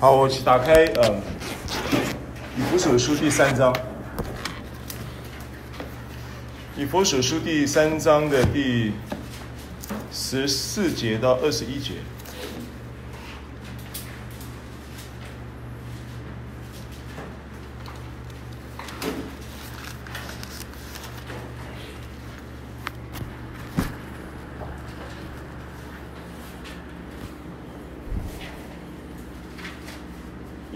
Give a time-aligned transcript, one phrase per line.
[0.00, 1.20] 好，我去打开呃，
[2.56, 3.70] 以弗所书第三章，
[6.74, 8.92] 以弗所书第三章的第
[10.10, 11.96] 十四节到二十一节。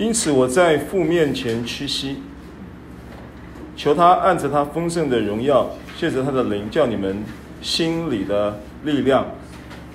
[0.05, 2.19] 因此，我在父面前屈膝，
[3.75, 7.25] 求他按着他丰盛的荣耀，借着他的灵，叫你们
[7.63, 9.27] 心里的力量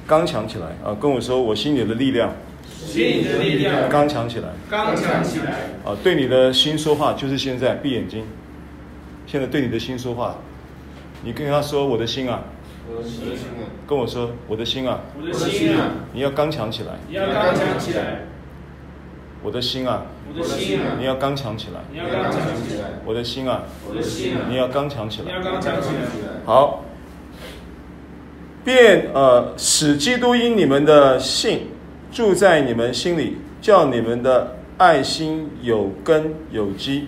[0.07, 0.65] 刚强起来。
[0.83, 0.97] 啊！
[0.99, 2.33] 跟我说，我心里的力量，
[2.75, 3.87] 心里的力量。
[3.87, 5.51] 刚强起来，刚强起来。
[5.85, 5.95] 啊！
[6.03, 8.25] 对你的心说话，就是现在，闭眼睛。
[9.27, 10.37] 现在对你的心说话，
[11.23, 12.41] 你跟他说：“我的心啊，
[12.89, 18.21] 我的心啊，跟我说，我的心啊，我的心啊，你要刚强起来，你要刚强起来。
[19.41, 22.99] 我的心啊，我的心啊，你要刚强起来，你要刚强起来。
[23.05, 26.41] 我的心啊，我的心啊，你要刚强起来，你要刚强起来。
[26.45, 26.83] 好，
[28.65, 31.67] 便呃使基督因你们的信
[32.11, 37.07] 住在你们心里，叫你们的爱心有根有基。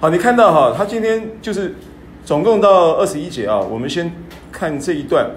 [0.00, 1.76] 好，你看到哈，他今天就是
[2.24, 3.60] 总共到二十一节啊。
[3.60, 4.12] 我们先
[4.50, 5.30] 看这一段，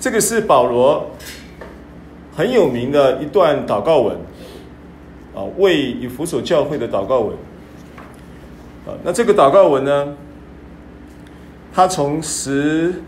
[0.00, 1.12] 这个是保罗。
[2.34, 4.16] 很有名的一段祷告文，
[5.34, 7.36] 啊，为以弗所教会的祷告文，
[8.86, 10.14] 啊，那这个祷告文呢，
[11.72, 13.02] 他从十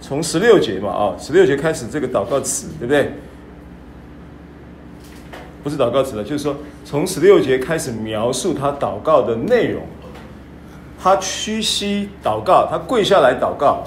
[0.00, 3.12] 从十六节嘛，啊，十六节开始这个祷告词，对不对？
[5.62, 9.84] 不是祷告词了，就是说从十六节开始描述他祷告的内容，
[11.00, 13.84] 他屈膝祷告，他跪下来祷告，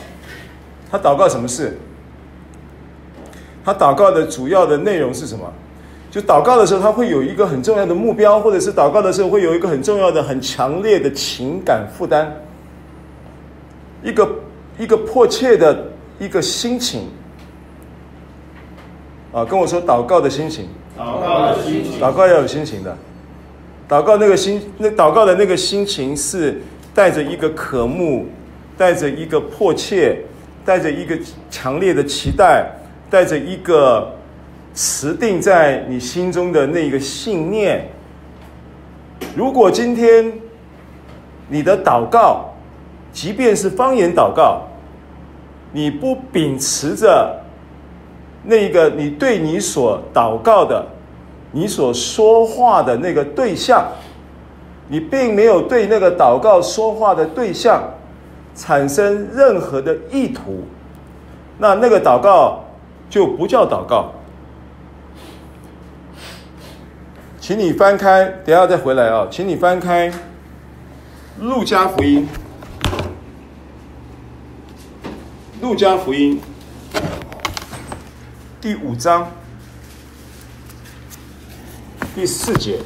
[0.89, 1.77] 他祷告什么事？
[3.65, 5.51] 他祷告的主要的内容是什么？
[6.11, 12.27] 就祷告的时候，他会有一个很重要的目标，或者是祷告的时候会有一个很重要的、很强烈的情感负担，
[14.01, 14.29] 一个
[14.77, 15.87] 一个迫切的
[16.19, 17.09] 一个心情。
[19.33, 20.69] 啊，跟我说祷告的心情。
[20.97, 21.99] 祷告的心情。
[21.99, 22.95] 祷告要有心情的。
[23.89, 26.61] 祷告那个心，那祷告的那个心情是
[26.93, 28.27] 带着一个渴慕，
[28.77, 30.19] 带着一个迫切，
[30.63, 31.17] 带着一个
[31.51, 32.71] 强烈的期待。
[33.15, 34.11] 带着一个
[34.73, 37.87] 持定在你心中的那个信念，
[39.37, 40.33] 如果今天
[41.47, 42.53] 你的祷告，
[43.13, 44.63] 即便是方言祷告，
[45.71, 47.39] 你不秉持着
[48.43, 50.85] 那个你对你所祷告的、
[51.53, 53.87] 你所说话的那个对象，
[54.89, 57.81] 你并没有对那个祷告说话的对象
[58.53, 60.65] 产生任何的意图，
[61.57, 62.59] 那那个祷告。
[63.09, 64.13] 就不叫祷告，
[67.39, 69.27] 请你翻开，等下再回来啊！
[69.31, 70.11] 请你翻开
[71.39, 72.27] 《路加福音》，
[75.61, 76.41] 《路加福音》
[78.59, 79.31] 第五章
[82.15, 82.79] 第四节，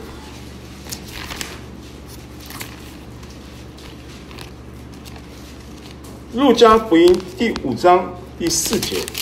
[6.37, 9.18] 《路加福音》第五章第四节。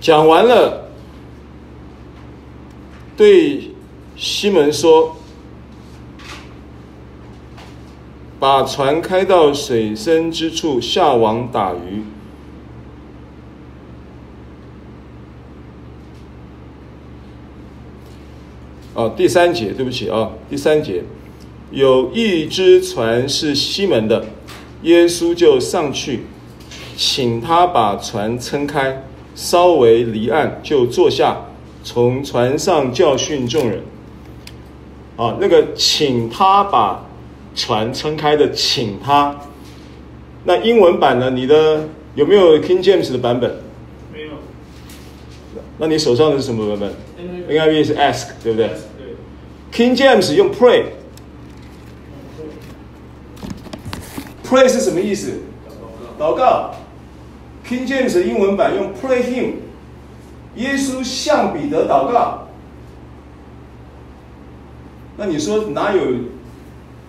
[0.00, 0.88] 讲完了，
[3.16, 3.72] 对
[4.16, 5.16] 西门说
[8.38, 12.04] ：“把船开到水深之处，下网打鱼。”
[18.94, 21.04] 哦，第三节，对不起啊，第三节，
[21.70, 24.24] 有一只船是西门的，
[24.82, 26.24] 耶稣就上去，
[26.96, 29.04] 请他把船撑开。
[29.38, 31.42] 稍微离岸，就坐下，
[31.84, 33.84] 从船上教训众人。
[35.16, 37.06] 啊，那个请他把
[37.54, 39.38] 船撑开的，请他。
[40.42, 41.30] 那英文版呢？
[41.30, 43.62] 你的有没有 King James 的版本？
[44.12, 44.30] 没有。
[45.78, 46.92] 那你手上的是什么版本
[47.48, 48.70] ？NIV 是 ask，对不对？
[48.98, 49.14] 对。
[49.72, 50.82] King James 用 pray。
[54.44, 55.34] pray 是什么意思？
[56.18, 56.74] 祷告。
[57.68, 59.52] King James 英文版用 Pray Him，
[60.56, 62.48] 耶稣向彼得祷告。
[65.16, 66.00] 那你说哪有？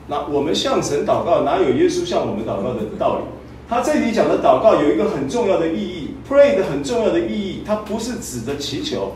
[0.08, 3.26] 哪我们向神祷告，哪有耶稣向我们祷告的道理？
[3.70, 9.14] 他这里讲的祷告有一个很重要的意义，Pray 的很重要的意义，它不是指的祈求。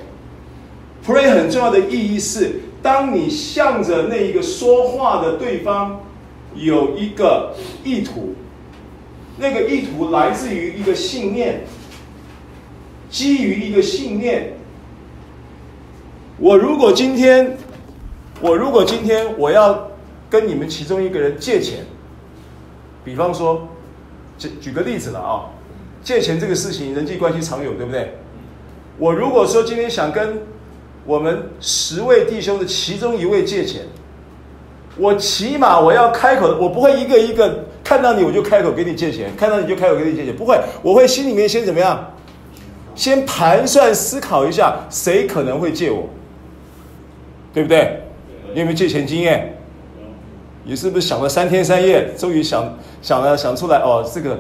[1.04, 6.02] Pray 很重要的意义是，当你向着那一个说话的对方，
[6.54, 8.36] 有一个意图，
[9.38, 11.62] 那个意图来自于一个信念，
[13.10, 14.54] 基于一个信念。
[16.38, 17.58] 我如果今天，
[18.42, 19.90] 我如果今天我要
[20.30, 21.86] 跟你们其中一个人借钱，
[23.04, 23.68] 比方说，
[24.38, 25.50] 举举个例子了啊，
[26.04, 28.14] 借钱这个事情人际关系常有，对不对？
[28.98, 30.42] 我如果说今天想跟
[31.06, 33.84] 我们十位弟兄的其中一位借钱，
[34.98, 42.12] 我起码我要开口，我不会一个一个看到你我就开口给你借钱，看到你就开口给你借钱，不会，我会心里面先怎么样？
[42.96, 46.08] 先盘算思考一下，谁可能会借我。
[47.54, 48.02] 对不对？
[48.54, 49.56] 你有没有借钱经验？
[50.64, 53.78] 你是不是想了三天三夜，终于想想了想出来？
[53.78, 54.40] 哦，这个，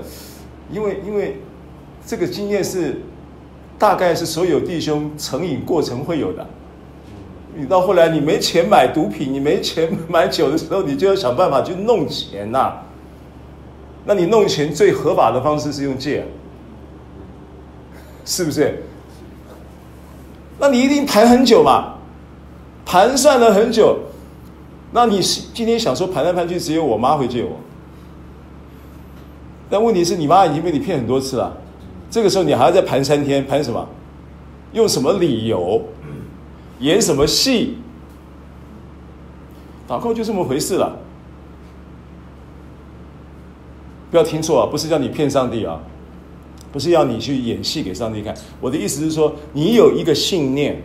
[0.71, 1.37] 因为因为
[2.07, 3.01] 这个经验是
[3.77, 6.43] 大概是所有弟兄成瘾过程会有的。
[7.55, 12.73] 你到后来你没钱买毒品，你没钱买酒的时候，你就要想办法去弄钱呐、
[14.05, 16.25] 那你弄钱最合法的方式是用借，
[18.25, 18.83] 是不是？
[20.59, 21.95] 那你一定盘很久嘛。
[22.85, 23.97] 盘算了很久，
[24.91, 27.51] 那你今天想说盘来盘去，只有我妈会借我。
[29.69, 31.57] 但问题是你妈已经被你骗很多次了，
[32.09, 33.87] 这个时候你还要再盘三天，盘什么？
[34.73, 35.81] 用什么理由？
[36.79, 37.77] 演什么戏？
[39.87, 40.99] 祷告就这么回事了。
[44.13, 45.79] 不要听错啊，不是叫你骗上帝啊，
[46.71, 48.31] 不是要你去演戏给上帝看。
[48.61, 50.79] 我的意思是说，你有一个信念。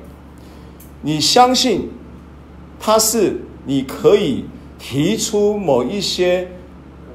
[1.03, 1.91] 你相信
[2.81, 4.47] 他是你可以
[4.79, 6.49] 提出某一些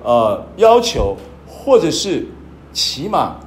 [0.03, 1.17] 呃要求，
[1.47, 2.27] 或者是
[2.71, 3.37] 起码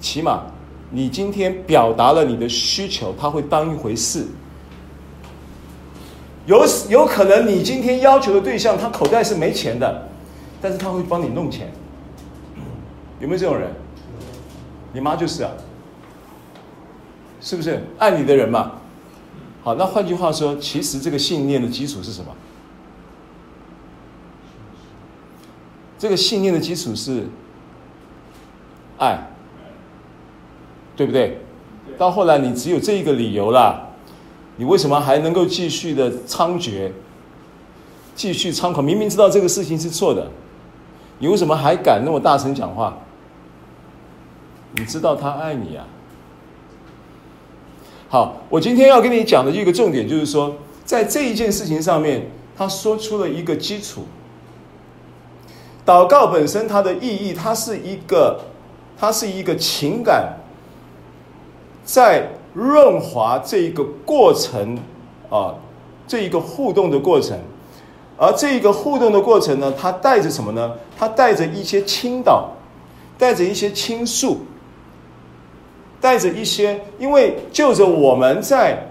[0.00, 0.42] 起码
[0.90, 4.26] 你今天表达了你的需求，他会当一回事。
[6.46, 10.08] 有有可能你今天要求的对象，他口袋是没钱的，
[10.60, 11.70] 但是他会帮你弄钱。
[13.20, 13.70] 有没有这种人？
[14.92, 15.50] 你妈就是啊，
[17.40, 18.72] 是不是爱你的人嘛？
[19.62, 22.34] 好，那换句话说，其实这个信念的基础是什么？
[25.98, 27.24] 这个信念的基础是
[28.98, 29.18] 爱，
[30.96, 31.38] 对不对？
[31.98, 33.88] 到后来你只有这一个理由了，
[34.56, 36.92] 你为什么还能够继续的猖獗，
[38.14, 38.82] 继续猖狂？
[38.82, 40.30] 明明知道这个事情是错的，
[41.18, 42.96] 你为什么还敢那么大声讲话？
[44.76, 45.86] 你知道他爱你啊。
[48.08, 54.04] 好，我今天要跟你讲的一个重点就是说，在这一件事情上面，他说出了一个基础。
[55.84, 58.40] 祷告本身它的意义，它是一个，
[58.98, 60.38] 它是一个情感，
[61.84, 64.78] 在润滑这一个过程
[65.30, 65.54] 啊，
[66.06, 67.38] 这一个互动的过程，
[68.18, 70.74] 而这一个互动的过程呢，它带着什么呢？
[70.98, 72.50] 它带着一些倾倒，
[73.16, 74.40] 带着一些倾诉。
[76.00, 78.86] 带着一些，因为就着我们在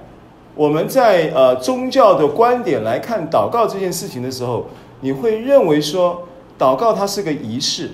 [0.56, 4.66] 我们在呃宗教的观点来看祷告这件事情的时候，
[5.02, 6.24] 你会认为说
[6.58, 7.92] 祷告它是个仪式，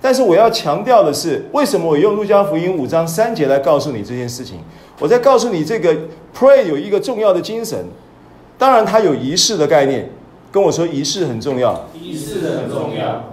[0.00, 4.58] 但是我要强调的是，为什么我用路加福音五章三节来告诉你这件事情？
[4.98, 5.94] 我在告诉你这个
[6.34, 7.86] pray 有一个重要的精神，
[8.56, 10.10] 当然它有仪式的概念，
[10.50, 13.24] 跟我说仪式很重要，仪式很重要，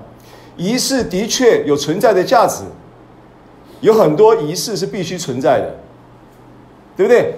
[0.57, 2.65] 仪式的确有存在的价值。
[3.85, 5.75] 有很多仪式是必须存在的，
[6.97, 7.35] 对不对？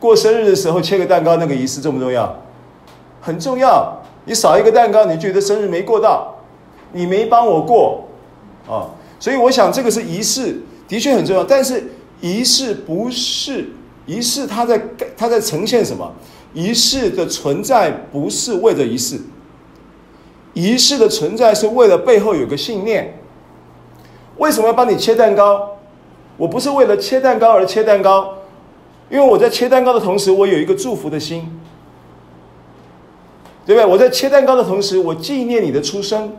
[0.00, 2.42] 过生日的时候切个蛋糕，那个仪式重不重要？
[3.20, 3.96] 很重要。
[4.24, 6.34] 你少一个蛋糕，你觉得生日没过到，
[6.90, 8.04] 你没帮我过，
[8.68, 8.90] 啊，
[9.20, 11.44] 所以我想这个是仪式，的确很重要。
[11.44, 13.68] 但是仪式不是
[14.06, 14.82] 仪式，它在
[15.16, 16.12] 它在呈现什么？
[16.52, 19.20] 仪式的存在不是为了仪式，
[20.52, 23.16] 仪式的存在是为了背后有个信念。
[24.38, 25.75] 为什么要帮你切蛋糕？
[26.36, 28.34] 我不是为了切蛋糕而切蛋糕，
[29.08, 31.60] 因为我在切蛋糕的同时，我有一个祝福的心，
[33.64, 33.86] 对不对？
[33.86, 36.32] 我在切蛋糕的同时，我纪念你的出生，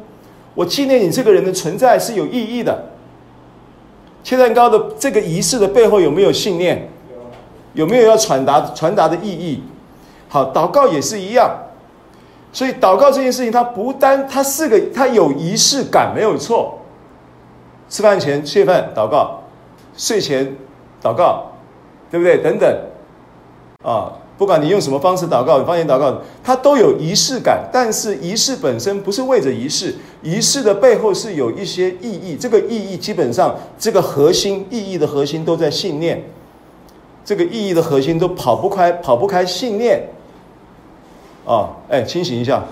[0.53, 2.89] 我纪念你这个人的存在是有意义的。
[4.23, 6.89] 切蛋糕的这个仪式的背后有没有信念？
[7.73, 9.63] 有没有要传达传达的意义？
[10.29, 11.49] 好，祷告也是一样，
[12.51, 16.79] 所以祷告这件事情，它不单它是个，它有仪式感，没有错。
[17.87, 19.43] 吃饭前谢饭祷告，
[19.97, 20.55] 睡前
[21.03, 21.51] 祷告，
[22.09, 22.37] 对不对？
[22.37, 22.81] 等等，
[23.83, 27.67] 啊，不管你用什么方式祷告，方言祷告，它都有仪式感。
[27.73, 32.37] 但是仪式本身不是为着仪式，仪式的背后是有一些意义。
[32.39, 36.23] 这个意义基本上，这个核心意义的核心都在信念，
[37.25, 40.07] 这个意义的核心都跑不开，跑不开信念。
[41.45, 42.63] 啊，哎，清醒一下，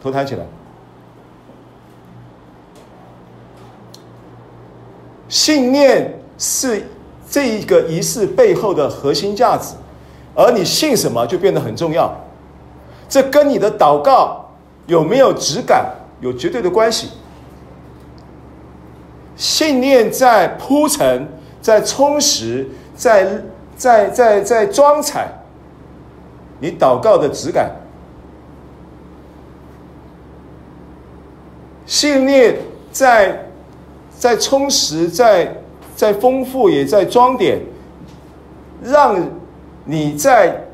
[0.00, 0.46] 头抬起来。
[5.28, 6.84] 信念是
[7.30, 9.74] 这一个仪式背后的核心价值，
[10.34, 12.12] 而你信什么就变得很重要。
[13.08, 14.50] 这跟你的祷告
[14.86, 15.88] 有没有质感
[16.20, 17.10] 有绝对的关系。
[19.36, 21.28] 信念在铺陈，
[21.60, 23.40] 在充实，在
[23.76, 25.28] 在在在装载
[26.58, 27.70] 你祷告的质感。
[31.86, 32.56] 信念
[32.90, 33.48] 在
[34.18, 35.61] 在充实，在
[35.94, 37.60] 在丰富，也在装点，
[38.82, 39.16] 让
[39.84, 40.64] 你在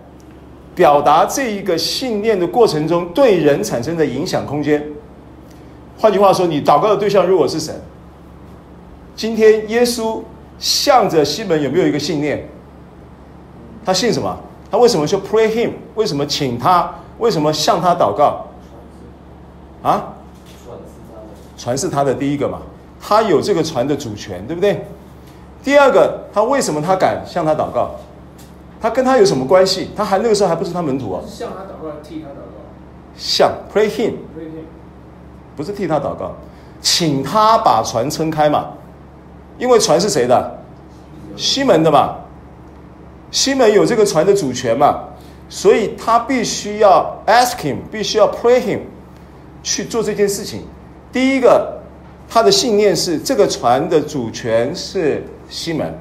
[0.74, 4.84] 表达这一个信念的过程中，对人产生的影响空间。
[5.98, 7.74] 换句话说，你祷告的对象如果是神，
[9.16, 10.22] 今天耶稣
[10.58, 12.48] 向着西门有没有一个信念？
[13.84, 14.38] 他信什么？
[14.70, 15.70] 他为什么说 pray him？
[15.94, 16.94] 为什么请他？
[17.18, 18.46] 为什么向他祷告？
[19.82, 20.14] 啊？
[21.56, 22.60] 船是他的第一个嘛，
[23.00, 24.84] 他有这个船的主权，对不对？
[25.62, 27.96] 第二个，他为什么他敢向他祷告？
[28.80, 29.90] 他跟他有什么关系？
[29.96, 31.20] 他还那个时候还不是他门徒啊。
[31.26, 32.48] 向他祷告，替他祷告。
[33.16, 34.12] 向 pray him，
[35.56, 36.32] 不是替他祷告，
[36.80, 38.68] 请他把船撑开嘛，
[39.58, 40.58] 因为船是谁的？
[41.36, 42.16] 西门的嘛，
[43.32, 45.04] 西门有这个船的主权嘛，
[45.48, 48.80] 所以他必须要 ask him，必须要 pray him
[49.64, 50.62] 去做这件事情。
[51.12, 51.80] 第一个，
[52.28, 55.92] 他的信念是这个船的主权是西门，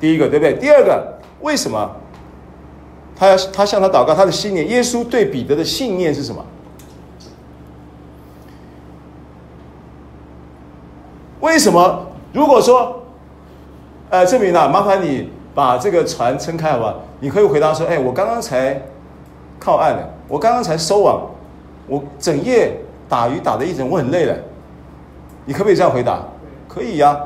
[0.00, 0.54] 第一个对不对？
[0.54, 1.90] 第二个，为什么
[3.16, 4.14] 他要他向他祷告？
[4.14, 6.44] 他的信念，耶稣对彼得的信念是什么？
[11.40, 12.06] 为什么？
[12.32, 13.02] 如果说，
[14.10, 17.00] 呃，证明啊，麻烦你把这个船撑开好不好？
[17.20, 18.80] 你可以回答说，哎，我刚刚才
[19.58, 21.30] 靠岸了，我刚刚才收网，
[21.86, 22.76] 我整夜。
[23.10, 24.36] 打鱼打的一整，我很累了。
[25.46, 26.22] 你可不可以这样回答？
[26.68, 27.18] 可以呀。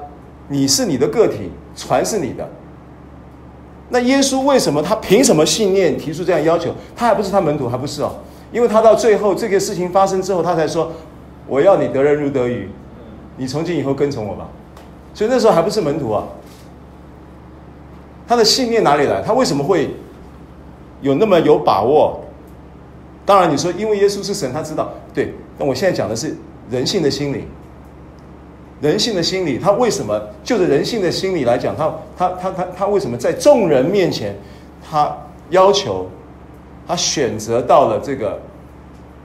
[0.53, 2.47] 你是你的个体，船是你的。
[3.89, 6.75] 那耶稣为什么他凭什么信念提出这样要求？
[6.95, 8.17] 他还不是他门徒，还不是哦。
[8.53, 10.93] 因为他到最后这个事情发生之后，他才说
[11.49, 12.69] ：“我要你得人如得鱼，
[13.39, 14.47] 你从今以后跟从我吧。”
[15.15, 16.29] 所以那时候还不是门徒啊。
[18.29, 19.23] 他的信念哪里来？
[19.23, 19.95] 他为什么会
[21.01, 22.21] 有那么有把握？
[23.25, 24.93] 当然，你说因为耶稣是神，他知道。
[25.15, 26.37] 对，那我现在讲的是
[26.71, 27.45] 人性的心理。
[28.83, 34.37] 人性的心理，他为什么就着人性的心理来讲，他他他他他为什么在众人面前，
[34.91, 35.17] 他
[35.51, 36.09] 要求，
[36.85, 38.41] 他选择到了这个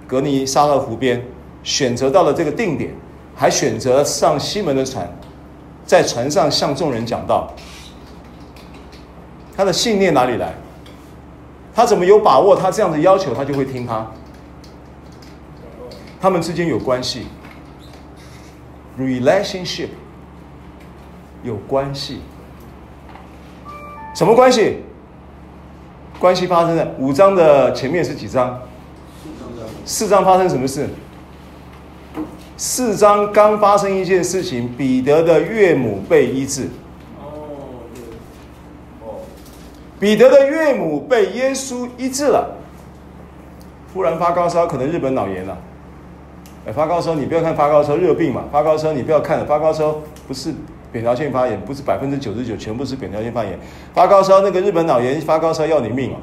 [0.05, 1.25] 格尼沙勒湖边，
[1.63, 2.93] 选择到了这个定点，
[3.35, 5.11] 还选择上西门的船，
[5.87, 7.51] 在船上向众人讲道。
[9.55, 10.53] 他的信念哪里来？
[11.73, 12.55] 他怎么有把握？
[12.55, 14.05] 他这样的要求，他就会听他。
[16.21, 17.25] 他们之间有关系
[18.99, 19.89] ，relationship
[21.43, 22.21] 有关系。
[24.15, 24.77] 什么关系？
[26.19, 28.59] 关系发生在五章的前面是几章？
[29.85, 30.89] 四章发生什么事？
[32.57, 36.67] 四章刚发生一件事情，彼得的岳母被医治。
[39.99, 42.57] 彼得的岳母被耶稣医治了，
[43.93, 45.55] 突然发高烧，可能日本脑炎了。
[46.73, 49.95] 发高烧，你不要看发高烧热病嘛，发高烧你不要看了，发高烧
[50.27, 50.53] 不是
[50.91, 53.57] 扁桃腺发炎，不是百分之九十九全部是扁桃腺发炎。
[53.93, 56.15] 发高烧那个日本脑炎发高烧要你命哦。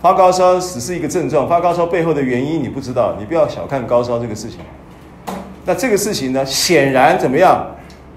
[0.00, 4.58] 发高烧只是一个症状，发高烧背后的原因你不知道，你不要小看高烧这个事情。
[5.64, 7.66] 那这个事情呢，显然怎么样？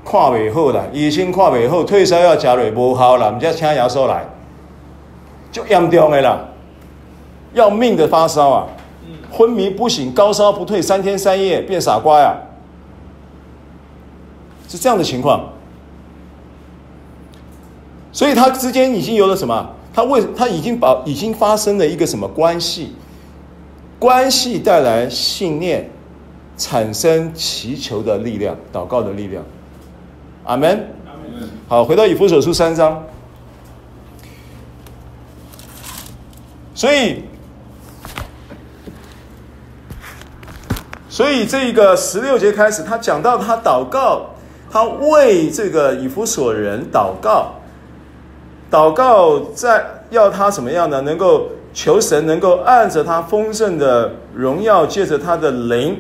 [0.08, 4.24] 看尾后了，已经看尾后，退烧药加瑞不好了，我们家请牙收来，
[5.52, 6.48] 就严重的了，
[7.54, 8.68] 要命的发烧啊，
[9.36, 12.38] 昏迷不醒，高烧不退，三天三夜变傻瓜呀，
[14.70, 15.50] 是这样的情况。
[18.14, 19.70] 所以他之间已经有了什么？
[19.94, 22.96] 他为他已经把已经发生了一个什么关系？
[24.00, 25.90] 关系带来信念，
[26.58, 29.44] 产生祈求的力量，祷告的力量。
[30.46, 30.88] 阿门。
[31.68, 33.04] 好，回到以弗所书三章。
[36.74, 37.24] 所以，
[41.16, 44.32] 所以这个十六节开始，他讲到他祷告，
[44.70, 47.54] 他为这个以弗所人祷告，
[48.70, 51.00] 祷告在要他怎么样呢？
[51.00, 55.98] 能够求神能够按着他丰盛的荣耀，借着他的灵。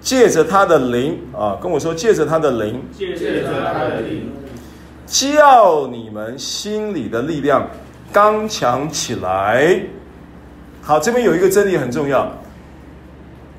[0.00, 4.32] 借着他的灵啊，跟我说，借着他的灵，借着他的灵，
[5.04, 7.68] 叫你们心里的力量
[8.10, 9.82] 刚强起来。
[10.80, 12.26] 好，这边有一个真理很重要。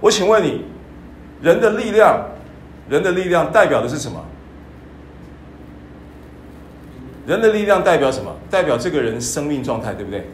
[0.01, 0.65] 我请问你，
[1.41, 2.25] 人的力量，
[2.89, 4.19] 人的力量代表的是什么？
[7.27, 8.35] 人的力量代表什么？
[8.49, 10.27] 代表这个人生命状态，对不对？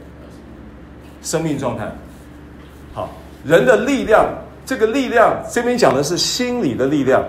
[1.21, 1.91] 生命状态。
[2.93, 3.09] 好，
[3.43, 4.25] 人的力量，
[4.65, 7.21] 这个力量这边讲的是心理的力量。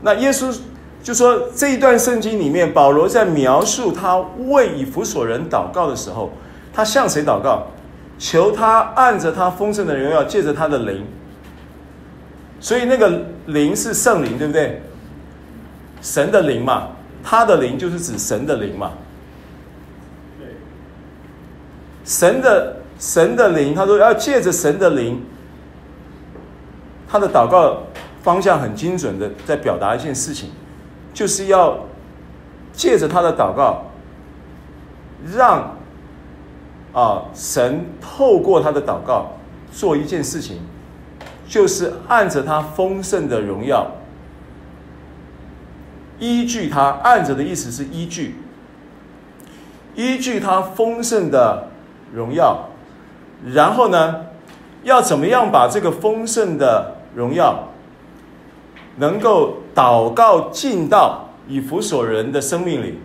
[0.00, 0.56] 那耶稣
[1.02, 6.30] 就说这一段圣经里面，保罗在描述他为以弗所人祷告的时候，
[6.72, 7.66] 他向谁祷告？
[8.24, 11.04] 求他按着他丰盛的荣耀，借着他的灵。
[12.58, 14.80] 所以那个灵是圣灵，对不对？
[16.00, 16.88] 神的灵嘛。
[17.22, 18.92] 他的灵就是指神的灵嘛？
[22.02, 25.22] 神的神的灵，他说要借着神的灵，
[27.06, 27.82] 他的祷告
[28.22, 30.48] 方向很精准的在表达一件事情，
[31.12, 31.78] 就是要
[32.72, 33.90] 借着他的祷告，
[35.36, 35.76] 让
[36.94, 39.32] 啊神透过他的祷告
[39.70, 40.58] 做一件事情，
[41.46, 43.90] 就是按着他丰盛的荣耀。
[46.20, 48.36] 依据他按着的意思是依据，
[49.96, 51.68] 依据他丰盛的
[52.14, 52.68] 荣耀，
[53.52, 54.26] 然后呢，
[54.84, 57.68] 要怎么样把这个丰盛的荣耀，
[58.98, 63.00] 能够祷告进到以弗所人的生命里？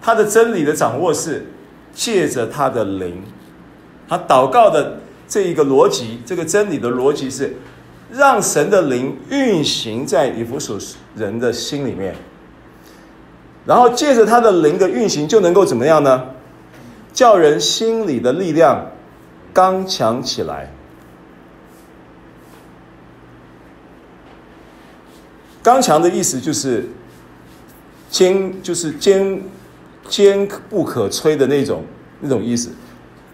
[0.00, 1.46] 他的真理的掌握是
[1.92, 3.22] 借着他的灵，
[4.08, 7.56] 他祷告的这一个逻辑，这个真理的逻辑是。
[8.12, 10.76] 让神的灵运行在以弗所
[11.14, 12.12] 人的心里面，
[13.64, 16.26] 然后借着他的灵的运行，就能够怎么样呢？
[17.12, 18.90] 叫人心里的力量
[19.52, 20.72] 刚强起来。
[25.62, 26.88] 刚强的意思就是
[28.10, 29.40] 坚，就是坚
[30.10, 31.84] 坚不可摧的那种
[32.20, 32.68] 那种意思，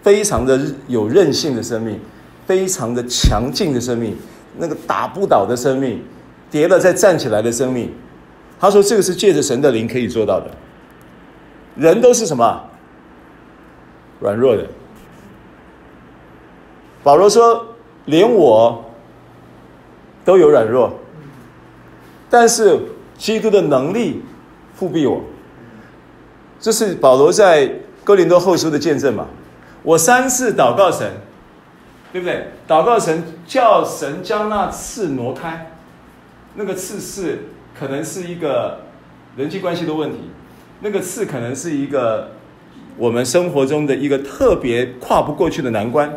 [0.02, 1.98] 非常的有韧性的生命，
[2.46, 4.14] 非常的强劲的生命。
[4.58, 6.02] 那个打不倒的生命，
[6.50, 7.90] 跌了再站起来的生命，
[8.60, 10.50] 他说这个是借着神的灵可以做到的。
[11.74, 12.62] 人都是什么？
[14.20, 14.66] 软弱的。
[17.02, 17.66] 保罗说，
[18.06, 18.84] 连我
[20.24, 20.92] 都有软弱，
[22.30, 22.78] 但是
[23.18, 24.22] 基督的能力
[24.78, 25.22] 覆庇我。
[26.60, 27.70] 这是保罗在
[28.04, 29.26] 哥林多后书的见证嘛？
[29.82, 31.10] 我三次祷告神。
[32.12, 32.46] 对不对？
[32.66, 35.72] 祷告神，叫神将那刺挪开。
[36.54, 38.78] 那个刺是可能是一个
[39.36, 40.30] 人际关系的问题，
[40.80, 42.30] 那个刺可能是一个
[42.96, 46.10] 我们生活中的一个特别跨不过去的难关。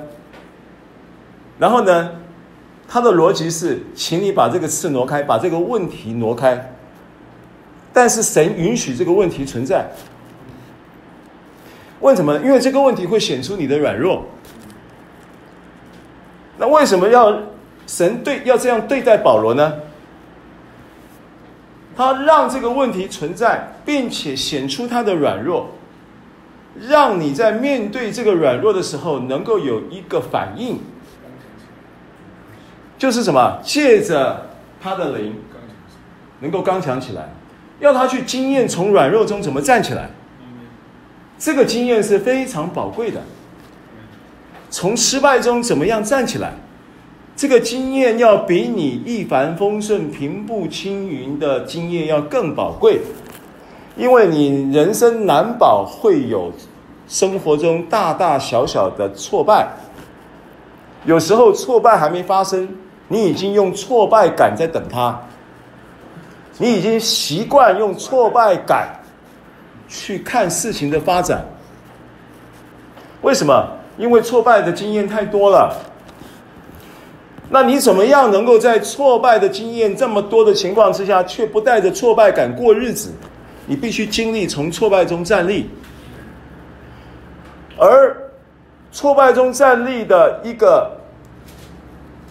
[1.57, 2.11] 然后呢，
[2.87, 6.75] 他的逻辑是，请你把这个刺挪开，把这个问题挪开。
[7.91, 9.89] 但是神允许这个问题存在。
[12.01, 12.37] 为什么？
[12.37, 14.25] 因为这个问题会显出你的软弱。
[16.57, 17.37] 那为什么要
[17.87, 19.73] 神对要这样对待保罗呢？
[21.95, 25.71] 他让这个问题存在，并且显出他的软弱，
[26.87, 30.79] 让你在面对这个软弱的时候能够有一个反应，
[32.97, 33.59] 就是什么？
[33.61, 34.49] 借着
[34.81, 35.35] 他的灵，
[36.39, 37.29] 能够刚强起来，
[37.81, 40.09] 要他去经验从软弱中怎么站起来。
[41.39, 43.21] 这个经验是非常宝贵的。
[44.69, 46.53] 从失败中怎么样站起来？
[47.35, 52.99] 这个经验要比你一帆风顺、平步青云的经验要更宝贵，
[53.95, 56.51] 因为你人生难保会有
[57.07, 59.69] 生活中大大小小的挫败。
[61.05, 62.67] 有时候挫败还没发生，
[63.07, 65.17] 你已经用挫败感在等它，
[66.57, 68.98] 你已经习惯用挫败感
[69.89, 71.45] 去看事情的发展。
[73.21, 73.75] 为什么？
[73.97, 75.75] 因为挫败的经验太多了，
[77.49, 83.11] 那你怎么样能够在挫败的经验这么多的情况之下，却不带着挫败感过日子？
[83.65, 85.69] 你必须经历从挫败中站立，
[87.77, 88.31] 而
[88.89, 90.89] 挫败中站立的一个，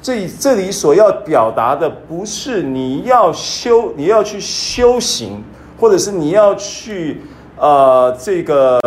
[0.00, 5.44] 这这里所要表达的不是你要修，你要去修行，
[5.78, 7.20] 或者是你要去
[7.58, 8.80] 呃这个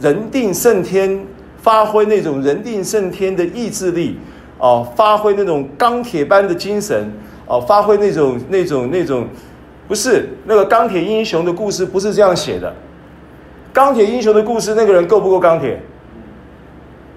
[0.00, 1.26] 人定胜天。
[1.58, 4.16] 发挥那种人定胜天的意志力，
[4.56, 7.12] 哦，发挥那种钢铁般的精神，
[7.44, 9.26] 哦，发挥那种那种那种，
[9.88, 12.72] 不是那个钢铁英雄的故事，不是这样写的。
[13.72, 15.82] 钢铁英雄的故事，那个人够不够钢铁？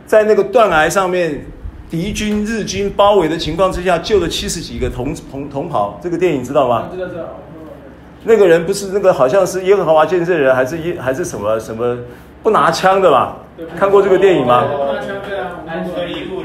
[0.08, 1.46] 在那个断崖上面，
[1.88, 6.00] 敌军日军包围的情况之下，救了七十几个同同同袍。
[6.02, 6.90] 这个电影知道吗？
[6.92, 7.36] 知道知道。
[8.24, 11.98] 那个人不是那个，好像是耶和华见证人，还是耶还是什么什么
[12.44, 13.38] 不拿枪的吧？
[13.78, 14.66] 看过这个电影吗？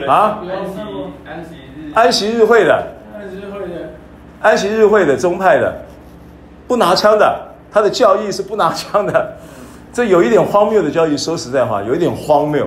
[0.06, 0.38] 啊？
[0.54, 2.86] 安息日，安息日会的。
[4.40, 5.74] 安息日会的宗派的，
[6.68, 7.40] 不拿枪的，
[7.72, 9.36] 他的教义是不拿枪的，
[9.92, 11.16] 这有一点荒谬的教义。
[11.16, 12.66] 说实在话，有一点荒谬。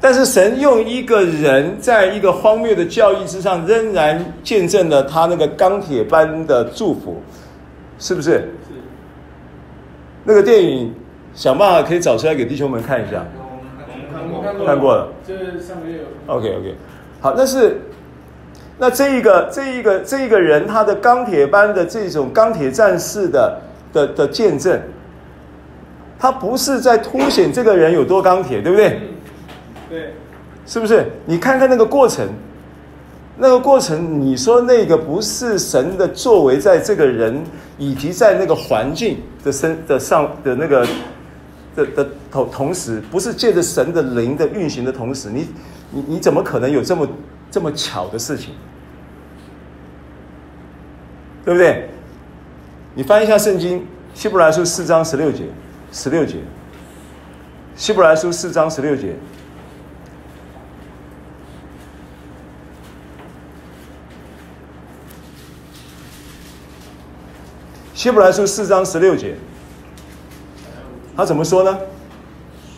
[0.00, 7.20] 但是神用一个人，在一个荒谬的教义之上，仍然见证了他那个钢铁般的祝福，
[8.00, 8.30] 是不是？
[8.30, 8.48] 是。
[10.24, 10.92] 那个电影，
[11.32, 13.24] 想办法可以找出来给弟兄们看一下。
[14.12, 15.08] 看过，看过了。
[15.24, 16.34] 这上面有。
[16.34, 16.74] OK OK，
[17.20, 17.80] 好，那是，
[18.78, 23.60] 那这一个这一个这一个人，他的钢铁般的这种钢铁战士的
[23.92, 24.80] 的的见证，
[26.18, 29.00] 他不是在凸显这个人有多钢铁，对不对？
[29.88, 30.14] 对，
[30.66, 31.06] 是不是？
[31.26, 32.28] 你看看那个过程，
[33.42, 37.42] 那个过程，你说那个不是神的作为，在这个人
[37.78, 40.86] 以及在那个环境的身的上的那个
[41.74, 45.48] 的的同同时，不是借着神的灵的运行的同时，你
[45.90, 47.08] 你你怎么可能有这么
[47.50, 48.52] 这么巧的事情？
[51.42, 51.88] 对不对？
[52.94, 55.44] 你翻一下圣经，希伯来书四章十六节，
[55.90, 56.36] 十六节，
[57.74, 59.16] 希伯来书四章十六节。
[68.00, 69.36] 希伯来书四章十六节，
[71.14, 71.78] 他怎么说呢？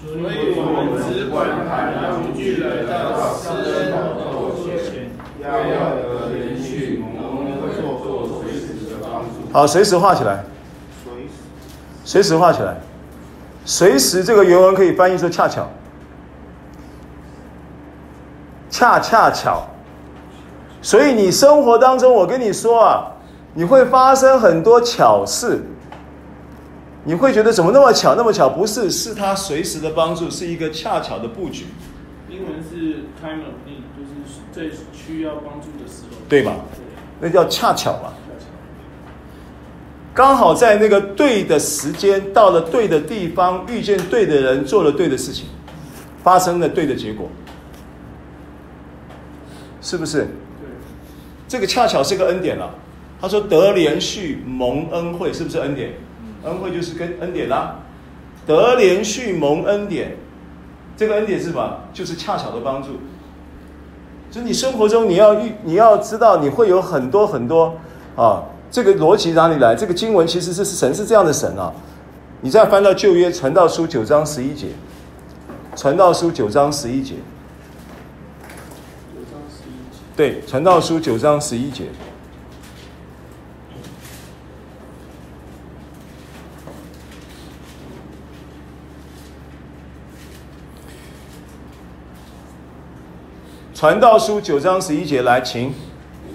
[0.05, 9.47] 所以我们只管坦然无惧来到施恩宝座前，要要得怜恤，蒙恩惠作随时的帮助。
[9.53, 10.45] 好，随时画起来。
[12.05, 12.81] 随时画起来。
[13.65, 15.69] 随时这个原文可以翻译说恰巧，
[18.69, 19.69] 恰恰巧。
[20.83, 23.07] 所以你生活当中，我跟你说啊。
[23.55, 25.63] 你会发生很多巧事，
[27.05, 28.49] 你会觉得怎么那么巧那么巧？
[28.49, 31.67] 不是，是他随时的帮助，是一个恰巧的布局。
[32.31, 36.55] 英文是 time of need，就是最需要帮助的时候，对吧？
[37.21, 38.15] 那叫恰巧嘛。
[40.15, 45.47] 刚好在那个对的时间，到了对的地方，遇见对的人，做了对的事情，
[46.23, 47.29] 发生了对的结果，
[49.83, 50.21] 是不是？
[50.21, 50.29] 对。
[51.49, 52.75] 这个恰巧是个恩典了。
[53.23, 55.93] 他说：“得连续蒙恩惠，是不是恩典？
[56.43, 57.79] 恩惠就是跟恩典啦、啊。
[58.45, 60.17] 得连续蒙恩典，
[60.97, 61.79] 这个恩典是什么？
[61.93, 62.99] 就是恰巧的帮助。
[64.29, 67.77] 就你生活中你要遇，你要知道，你会有很多很多
[68.17, 68.43] 啊。
[68.73, 69.77] 这个逻辑哪里来？
[69.77, 71.73] 这个经文其实是神是这样的神啊。
[72.41, 74.67] 你再翻到旧约传道书九章十一节，
[75.77, 77.15] 传道书九章十一节，
[79.15, 81.85] 九章十一节，对，传道书九章十一节。”
[93.83, 95.75] 传道书九章十一节来，请。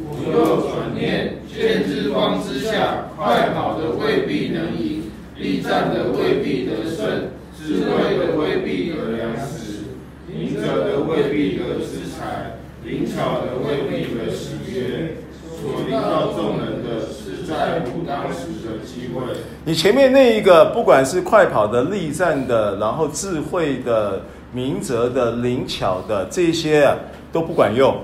[0.04, 5.04] 我又转念，见之光之下，快跑的未必能赢，
[5.38, 9.86] 力战的未必得胜，智慧的未必得粮食，
[10.28, 15.16] 明哲的未必得资财，灵巧的未必得喜悦。
[15.58, 19.22] 所临到众人的是在乎当时的机会。
[19.64, 24.22] 你前面那一个，不管是快跑的、力战的，然后智慧的、
[24.58, 26.98] 明哲的、灵巧的这些。
[27.30, 28.04] 都不管用，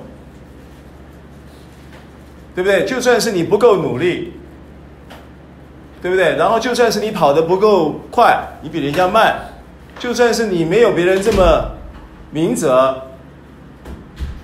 [2.53, 2.85] 对不对？
[2.85, 4.33] 就算是你不够努力，
[6.01, 6.35] 对不对？
[6.35, 9.39] 然后就算是你跑得不够快，你比人家慢，
[9.97, 11.71] 就算是你没有别人这么
[12.31, 13.01] 明哲，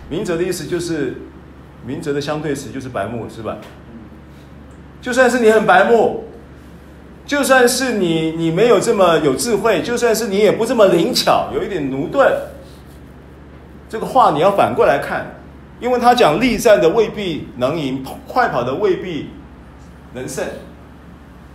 [0.10, 1.18] 明哲的意思就是
[1.86, 3.58] 明哲的相对词就是白目，是吧？
[5.02, 6.24] 就算是你很白目，
[7.30, 12.28] 就算是你你没有这么有智慧，就算是你也不这么灵巧，有一点駑钝。
[13.88, 15.36] 这个话你要反过来看，
[15.80, 19.30] 因为他讲力战的未必能赢，快跑的未必
[20.14, 20.44] 能胜，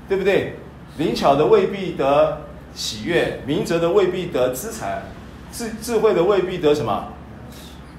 [0.08, 0.54] 对不对？
[0.96, 5.02] 灵巧的未必得喜悦，明哲的未必得资财，
[5.50, 7.08] 智智慧的未必得什么？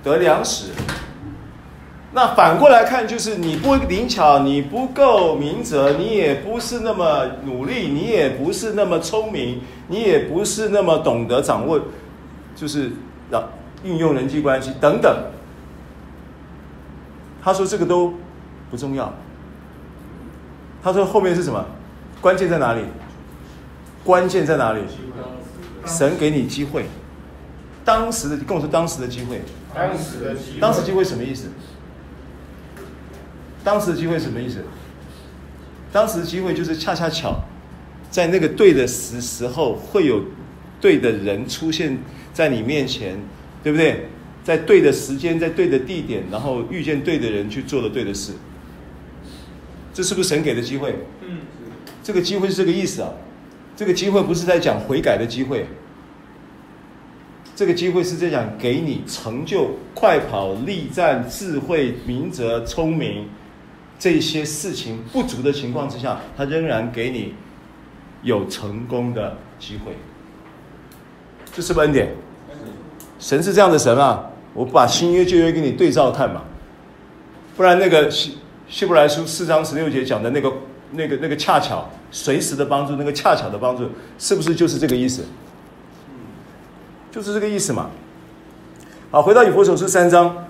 [0.01, 0.67] 得粮食。
[2.15, 11.79] 那反过来看，就是你不灵巧，你不够明哲，你也不是那么努力，你也不是那么聪明，你也不是那么懂得掌握，
[12.55, 12.91] 就是
[13.29, 13.43] 让。
[13.83, 15.15] 运用人际关系等等，
[17.43, 18.11] 他说这个都
[18.71, 19.13] 不重要。
[20.81, 21.63] 他说后面是什么？
[22.19, 22.81] 关键在哪里？
[24.03, 24.79] 关键在哪里？
[25.85, 26.85] 神给你机会，
[27.83, 29.43] 当时的跟我说当时的机会，
[29.75, 31.49] 当时的机会，当时机会什么意思？
[33.65, 34.63] 当时的机会什么意思？
[35.91, 37.37] 当时的机会就是恰恰巧，
[38.09, 40.23] 在那个对的时时候，会有
[40.79, 41.97] 对的人出现
[42.33, 43.19] 在你面前。
[43.65, 44.05] 对不对？
[44.43, 48.31] 在对的时间，在对的地点，然后遇见对的人，去做了对的事。
[49.91, 50.99] 这是不是神给的机会？
[51.27, 51.39] 嗯，
[52.03, 53.09] 这个机会是这个意思啊。
[53.75, 55.65] 这个机会不是在讲悔改的机会，
[57.55, 63.27] 这个机会是在讲给你成就、快跑、力战、智慧、明哲、聪明
[63.97, 67.33] 这些事情不足的情况之下，他仍然给你
[68.23, 69.93] 有成功的机会。
[71.53, 72.13] 这是不是恩典？
[73.17, 74.29] 神是这样的神啊！
[74.53, 76.43] 我把新约旧约给你对照看嘛，
[77.55, 78.37] 不然那个希
[78.69, 80.53] 希伯来书四章十六节讲的那个
[80.91, 85.23] 那个那个恰巧随时的帮助，那个恰巧的帮助，是不是就是这个意思？
[87.11, 87.89] 就是这个意思嘛。
[89.11, 90.44] 好，回到以弗所书三章，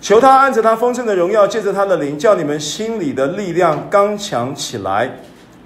[0.00, 5.18] 求他按着他丰盛的荣耀，借着他的灵，叫你们心里的力量刚强起来。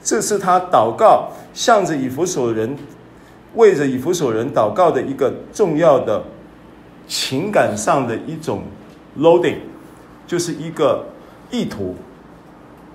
[0.02, 2.76] 这是他祷告，向着以弗所人。
[3.54, 6.24] 为着以弗所人祷告的一个重要的
[7.06, 8.62] 情感上的一种
[9.18, 9.58] loading，
[10.26, 11.04] 就是一个
[11.50, 11.94] 意图，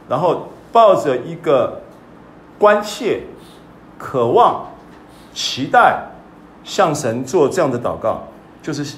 [0.10, 1.84] 然后抱着一个
[2.58, 3.22] 关切、
[4.00, 4.72] 渴望、
[5.32, 6.08] 期待，
[6.64, 8.24] 向神做这样的祷告，
[8.64, 8.98] 就是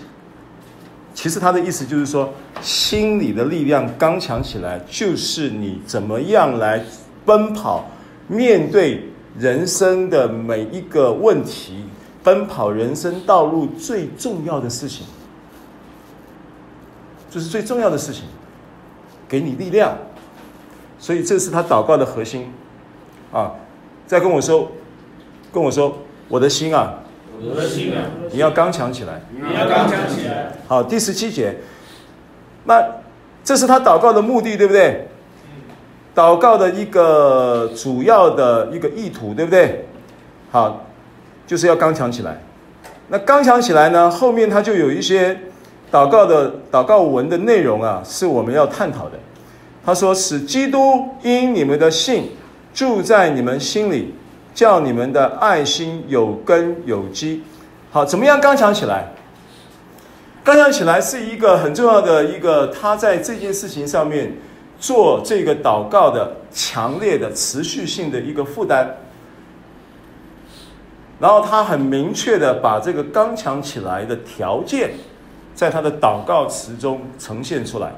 [1.21, 6.81] 其实他的意思就是说，心里的力量刚强起来，就是你怎么样来
[7.25, 7.89] 奔跑，
[8.29, 9.03] 面对。
[9.37, 11.85] 人生的每一个问题，
[12.23, 15.05] 奔跑人生道路最重要的事情，
[17.29, 18.23] 这是最重要的事情，
[19.29, 19.95] 给你力量，
[20.97, 22.51] 所以这是他祷告的核心，
[23.31, 23.53] 啊，
[24.07, 24.71] 在跟我说，
[25.53, 26.98] 跟我说，我的心啊，
[28.31, 30.51] 你要刚强起来，你要刚强起来。
[30.67, 31.55] 好，第十七节，
[32.65, 32.83] 那
[33.43, 35.07] 这是他祷告的目的，对不对？
[36.15, 39.85] 祷告的一个主要的一个意图，对不对？
[40.51, 40.85] 好，
[41.47, 42.37] 就是要刚强起来。
[43.07, 45.39] 那刚强起来呢，后面他就有一些
[45.91, 49.13] 祷告的祷告文的内容啊，是我们要探讨的。
[49.85, 52.31] 他说：“使基督因你们的信
[52.73, 54.13] 住在你们心里，
[54.59, 57.41] 叫你们的爱心有根有基。”
[57.91, 59.07] 好，怎么样刚强起来？
[60.43, 64.33] 刚强起来是一个很重要的一个，他在这件事情上面。
[64.81, 68.87] 做这个祷告的强烈的持续性的一个负担，
[71.19, 74.91] 然后他很明确的把这个刚强起来的条件，
[75.53, 77.91] 在他的祷告词中呈现出来。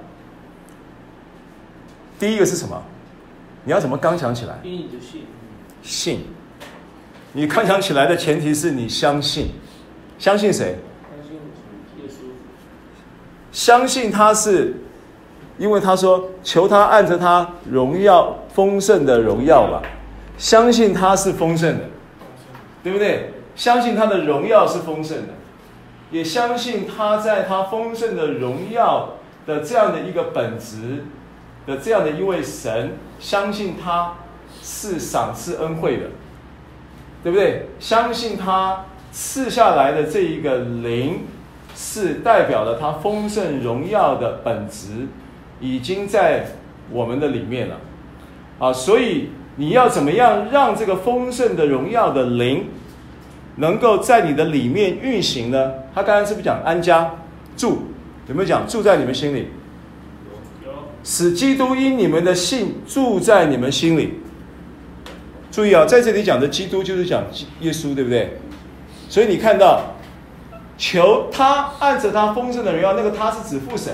[2.17, 2.81] 第一个是什么？
[3.63, 4.57] 你要怎么刚强起来？
[4.63, 5.21] 信，
[5.83, 6.25] 信。
[7.33, 9.51] 你刚想起来的前提是你相信，
[10.19, 10.77] 相信谁？
[11.11, 11.35] 相信
[11.97, 12.25] 耶稣。
[13.51, 14.75] 相信他是。
[15.57, 19.83] 因为他说：“求他按着他荣耀丰盛的荣耀吧，
[20.35, 21.83] 相信他是丰盛的，
[22.81, 23.31] 对不对？
[23.55, 25.33] 相信他的荣耀是丰盛的，
[26.09, 31.05] 也相信他在他丰盛的荣耀的这样的一个本质
[31.67, 34.15] 的这样的一位神，相信他
[34.63, 36.05] 是赏赐恩惠的，
[37.23, 37.67] 对不对？
[37.79, 41.21] 相信他赐下来的这一个灵，
[41.75, 45.07] 是代表了他丰盛荣耀的本质。”
[45.63, 46.47] 已经在
[46.89, 47.77] 我们的里面了，
[48.57, 52.65] 啊，所以你要怎么样让这个丰盛的荣耀的灵
[53.57, 55.71] 能够在你的里面运行呢？
[55.93, 57.13] 他刚才是不是讲安家
[57.55, 57.83] 住？
[58.27, 59.49] 有没有讲住在你们心里？
[60.65, 60.71] 有。
[61.03, 64.20] 使基督因你们的信住在你们心里。
[65.51, 67.23] 注意啊，在这里讲的基督就是讲
[67.59, 68.37] 耶稣，对不对？
[69.09, 69.95] 所以你看到，
[70.77, 73.93] 求他按着他丰盛的荣耀，那个他是指父神。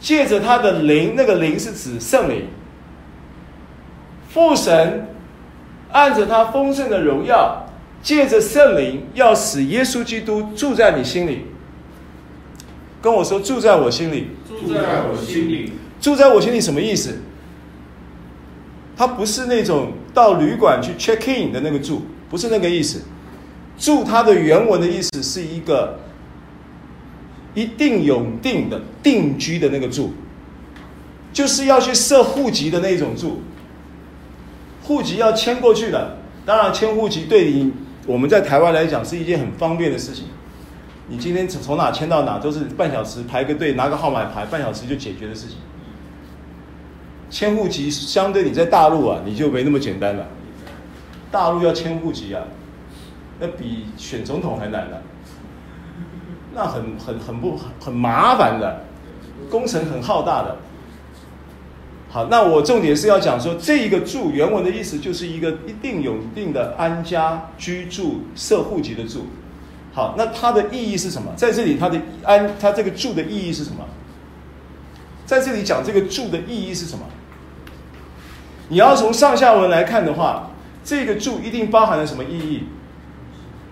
[0.00, 2.48] 借着他的灵，那个灵是指圣灵。
[4.28, 5.06] 父神
[5.92, 7.64] 按着他丰盛的荣耀，
[8.02, 11.46] 借着圣灵，要使耶稣基督住在你心里。
[13.00, 14.30] 跟我说，住在我心里。
[14.48, 15.72] 住在我心里。
[16.00, 17.20] 住在我心里什么意思？
[18.96, 23.02] 他不是那种到旅馆去 check in 的那个住，不是那个意思。
[23.76, 25.98] 住，它的原文的意思是一个。
[27.56, 30.12] 一定永定的定居的那个住，
[31.32, 33.42] 就是要去设户籍的那种住。
[34.82, 37.72] 户籍要迁过去的，当然迁户籍对你
[38.08, 40.24] 我们在台湾来讲是一件很方便的事情。
[41.06, 45.58] 你今天从从哪迁到哪都是半小时排个队拿个号码牌，半小时就解决的事情。
[47.34, 50.24] 迁户籍相对你在大陆啊，你就没那么简单了。
[51.32, 52.40] 大陆要迁户籍啊，
[53.40, 55.02] 那比选总统还难了。
[56.54, 58.84] 那很很很不很麻烦的，
[59.50, 60.56] 工程很浩大的。
[62.08, 69.26] 好，那我重点是要讲说，这一个住原文的意思就是一个一定有一定的安家居住设户籍的住。
[69.92, 71.32] 好，那它的意义是什么？
[71.34, 73.84] 在这里，它的安，它这个住的意义是什么？
[75.26, 77.04] 在这里讲这个住的意义是什么？
[78.74, 80.50] 你要从上下文来看的话，
[80.84, 82.64] 这个注一定包含了什么意义？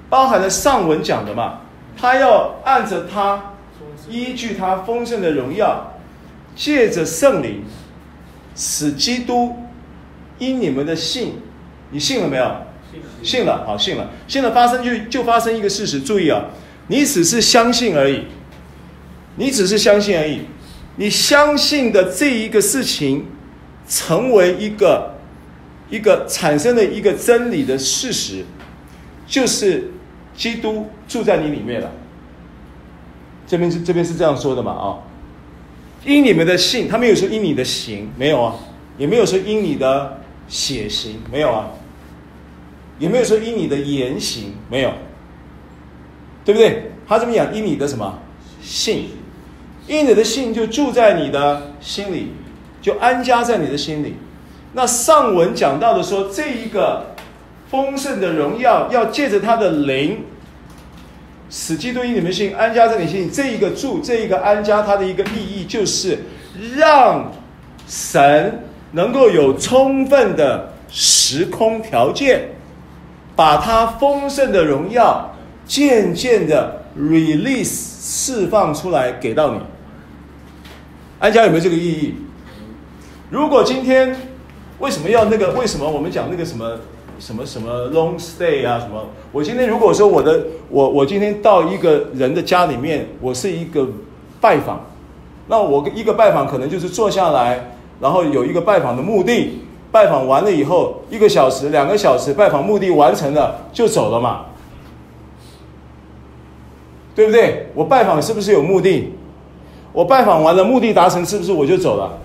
[0.08, 1.62] 包含了上文讲的嘛，
[1.96, 3.54] 他要按着他，
[4.08, 5.98] 依据他丰盛的荣耀，
[6.54, 7.64] 借着圣灵，
[8.54, 9.56] 使基督
[10.38, 11.34] 因你们的信，
[11.90, 12.58] 你信了没有？
[13.24, 14.08] 信了，好，信了。
[14.28, 16.44] 信了，发生就就发生一个事实，注意啊，
[16.86, 18.26] 你只是相信而已，
[19.34, 20.42] 你只是相信而已，
[20.94, 23.26] 你相信的这一个事情，
[23.88, 25.14] 成为一个
[25.90, 28.44] 一个产生的一个真理的事实，
[29.26, 29.90] 就是
[30.34, 31.92] 基督住在你里面了。
[33.46, 34.72] 这边是这边是这样说的嘛？
[34.72, 34.98] 啊，
[36.04, 38.54] 因你们的信，他没有说因你的行，没有啊，
[38.96, 41.70] 也没有说因你的血行，没有啊。
[42.98, 44.92] 也没有说因你的言行没有，
[46.44, 46.92] 对不对？
[47.04, 48.20] 他这么讲，因你的什么
[48.62, 49.08] 信，
[49.88, 52.28] 因你的信就住在你的心里，
[52.82, 54.16] 就安家在你的心里。
[54.74, 57.14] 那上文讲到的说，这一个
[57.70, 60.24] 丰盛的荣耀要借着他的灵，
[61.48, 63.30] 使基督因你们信安家在你心里。
[63.30, 66.18] 这一个住，这一个安家，它的一个意义就是
[66.76, 67.32] 让
[67.86, 72.48] 神能够有充分的时空条件。
[73.34, 79.60] 把他丰盛的荣耀渐渐的 release 释放出来给到你，
[81.18, 82.14] 安家有没有这个意义？
[83.32, 84.14] 如果今天
[84.78, 85.52] 为什么要那个？
[85.52, 86.70] 为什么我们讲那个什么
[87.18, 88.78] 什么什么 long stay 啊？
[88.78, 89.06] 什么？
[89.32, 93.88] 我今天如果说我的我我今天到一个人的家里面，我是一个
[94.38, 94.84] 拜访，
[95.46, 99.62] 那我一个拜访可能就是坐下来，然后有一个拜访的目的。
[99.90, 104.44] 拜访完了以后，一个小时、两个小时，拜访目的完成了就走了嘛，
[107.14, 107.68] 对不对？
[107.74, 109.10] 我拜访是不是有目的？
[109.94, 112.18] 我拜访完了，目的达成，是不是我就走了？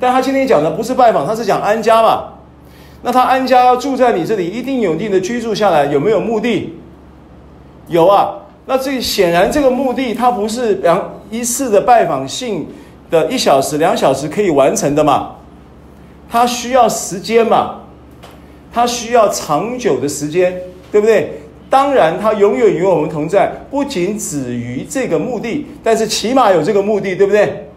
[0.00, 2.24] 但他今天讲的不是拜访，他是讲安家嘛。
[3.02, 6.74] 那他安家要住在你这里，一定有一定的居住下来，有没有目的？
[7.88, 8.34] 有啊。
[8.66, 12.66] 那这显然这个目的，它不是两一次的拜访性
[13.10, 15.32] 的一小时、两小时可以完成的嘛。
[16.30, 17.80] 他需要时间嘛？
[18.72, 20.54] 他需要长久的时间，
[20.92, 21.40] 对不对？
[21.68, 27.69] 当然，他永远与我们同在，不仅止于这个目的，但是起码有这个目的，对不对？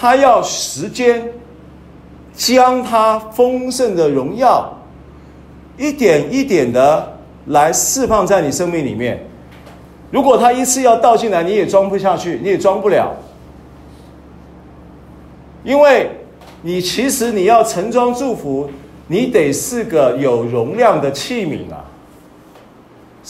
[0.00, 1.30] 他要时间，
[2.32, 4.72] 将他丰盛的荣耀
[5.76, 9.22] 一点一点的来释放在你生命里面。
[10.10, 13.14] 如果他一次要倒进来，你也装不下去，你也装不了，
[15.62, 16.10] 因为。
[16.62, 18.68] 你其实你要盛装祝福，
[19.06, 21.82] 你得是个有容量的器皿啊。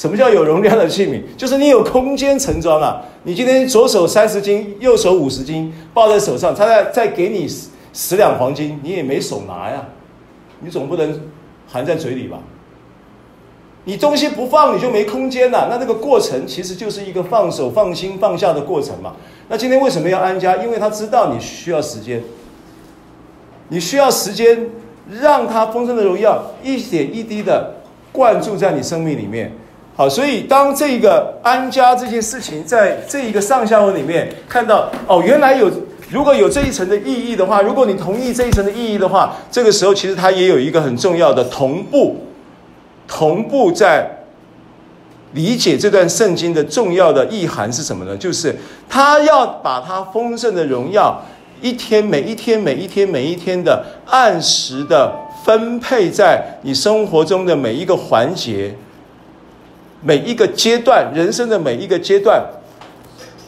[0.01, 1.21] 什么叫有容量的器皿？
[1.37, 3.03] 就是你有空间盛装啊。
[3.25, 9.89] 你今天左手三十斤，右手五十斤，抱在手上，他再再给你十十两黄金，你也没手拿呀。
[10.61, 11.21] 你总不能
[11.69, 12.39] 含在嘴里吧？
[13.85, 15.69] 你东西不放，你就没空间了。
[15.71, 19.17] 那这个过程其实就是一个放手、放心、放下的过程嘛。
[19.51, 20.57] 那今天为什么要安家？
[20.57, 22.23] 因为他知道你需要时间。
[23.69, 24.71] 你需要时间，
[25.21, 27.75] 让他丰盛的荣耀一点一滴的
[28.11, 29.53] 灌注在你生命里面。
[30.01, 35.71] 好，所以当这个安家这件事情在这一个上下文里面看到，哦，原来有
[36.09, 42.17] 如果有这一层的意义的话，如果你同意这一层的意义的话，这个时候其实它也有一个很重要的同步，
[43.07, 44.11] 同步在
[45.35, 48.17] 理解这段圣经的重要的意涵是什么呢？
[48.17, 48.57] 就是
[48.89, 51.23] 他要把他丰盛的荣耀。
[51.61, 58.75] 一天，每一天，每一天，每一天的按时的分配在你生活中的每一个环节、
[60.03, 62.43] 每一个阶段，人生的每一个阶段，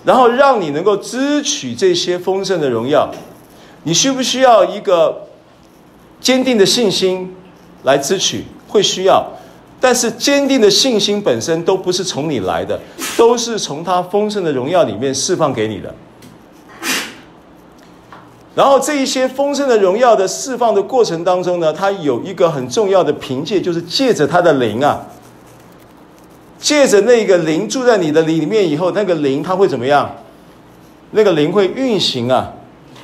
[0.04, 3.10] 然后让你能够支取这些丰盛的荣耀。
[3.84, 5.26] 你需不需要一个
[6.20, 7.34] 坚定的信心
[7.82, 8.44] 来支取？
[8.68, 9.26] 会需要，
[9.80, 12.80] 但是坚定的信心本身都不是从你来的，
[13.18, 15.94] 都是从他丰盛的荣耀里面释放给你的。
[18.54, 25.06] 然后这一些丰盛的荣耀的释放的过程当中呢，它有一个很重要的凭借，就是借着他的灵啊，
[26.62, 30.08] 借着那个灵住在你的里面以后，那个灵它会怎么样？
[31.10, 32.52] 那个灵会运行啊，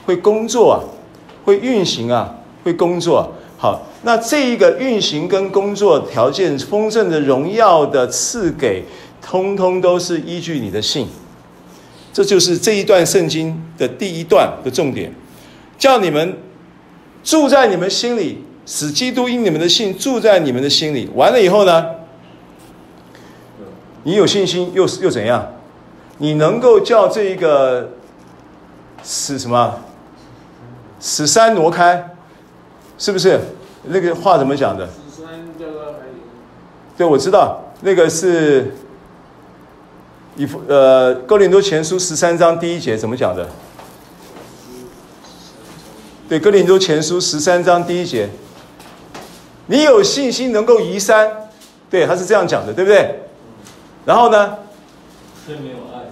[0.06, 0.78] 会工作啊，
[1.44, 3.34] 会运行啊，会工作。
[3.58, 8.84] 好，那这一个运行跟工作条件，丰盛的荣耀的赐给，
[9.20, 11.08] 通通都是依据你的信。
[12.12, 15.12] 这就是这一段圣经的第一段的重点。
[15.76, 16.36] 叫你们
[17.24, 21.10] 住在你们心里，使基督因你们的信住在你们的心里。
[21.14, 21.84] 完了以后呢，
[24.08, 25.46] 你有信心又又怎样？
[26.16, 27.90] 你能够叫这一个
[29.04, 29.80] 使什么？
[30.98, 32.16] 使山挪开，
[32.96, 33.38] 是不是？
[33.82, 34.88] 那个话怎么讲的？
[36.96, 38.72] 对，我知道那个是
[40.36, 43.46] 以弗呃哥林多前书十三章第一节怎么讲的？
[46.30, 48.30] 对，哥林多前书十三章第一节，
[49.66, 51.50] 你有信心能够移山，
[51.90, 53.27] 对，他是这样讲的，对不对？
[54.04, 54.56] 然后呢？
[55.46, 56.04] 却没有爱。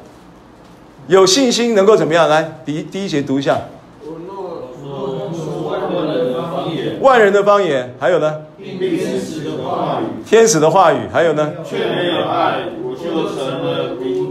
[1.08, 2.28] 有信心能够怎么样？
[2.28, 3.62] 来，第一第一节读一下。
[4.02, 8.42] 我若若说万人的方言，万人的方言，还有呢？
[8.58, 11.52] 天使的话语，天使的话语，还有呢？
[11.64, 14.26] 却没有爱，我就成了如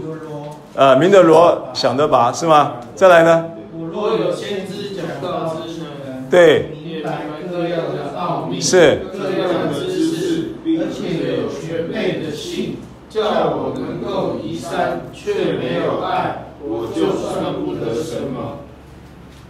[0.74, 2.74] 呃，明德罗想得拔是吗？
[2.94, 3.46] 再来呢？
[3.72, 12.76] 我若有先知讲道之能，对，明白各样的奥秘，是各样的知识，而且有全备的信，
[13.16, 18.58] 叫我能够移山，却没有爱，我就算不得什么。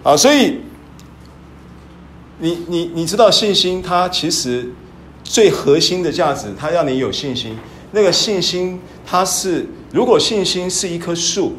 [0.04, 0.60] 好，所以
[2.38, 4.70] 你你你知道信心，它其实
[5.24, 7.58] 最核心的价值，它让你有信心。
[7.90, 11.54] 那个信心，它是如果信心是一棵树，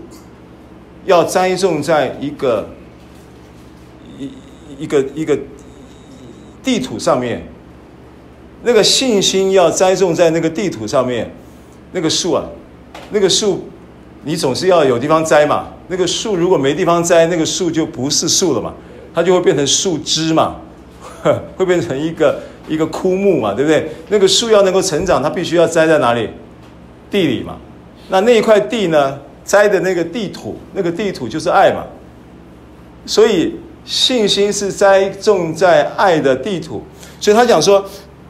[1.03, 2.69] 要栽种在一个
[4.17, 4.31] 一
[4.79, 5.37] 一个一个
[6.63, 7.45] 地土上面，
[8.63, 11.33] 那个信心要栽种在那个地土上面，
[11.91, 12.45] 那个树啊，
[13.11, 13.67] 那个树，
[14.23, 15.67] 你总是要有地方栽嘛。
[15.87, 18.73] 那个树如果没地方栽，那个树就不是树了嘛，
[19.13, 20.57] 它就会变成树枝嘛，
[21.55, 23.89] 会变成一个一个枯木嘛，对不对？
[24.09, 26.29] 那个树要能够成长，它必须要栽在哪里？
[27.09, 27.57] 地里嘛。
[28.09, 29.17] 那那一块地呢？
[29.45, 31.85] 栽的那个地土，那个地土就是爱嘛。
[33.05, 36.83] 所以信心是栽种在爱的地土。
[37.21, 37.85] 所以他讲说，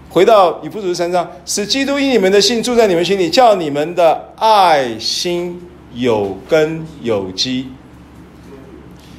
[0.10, 5.62] 回到以弗所书三章，使基督因你们的信住在你们心里，叫你们的爱心。
[5.94, 7.70] 有根有基，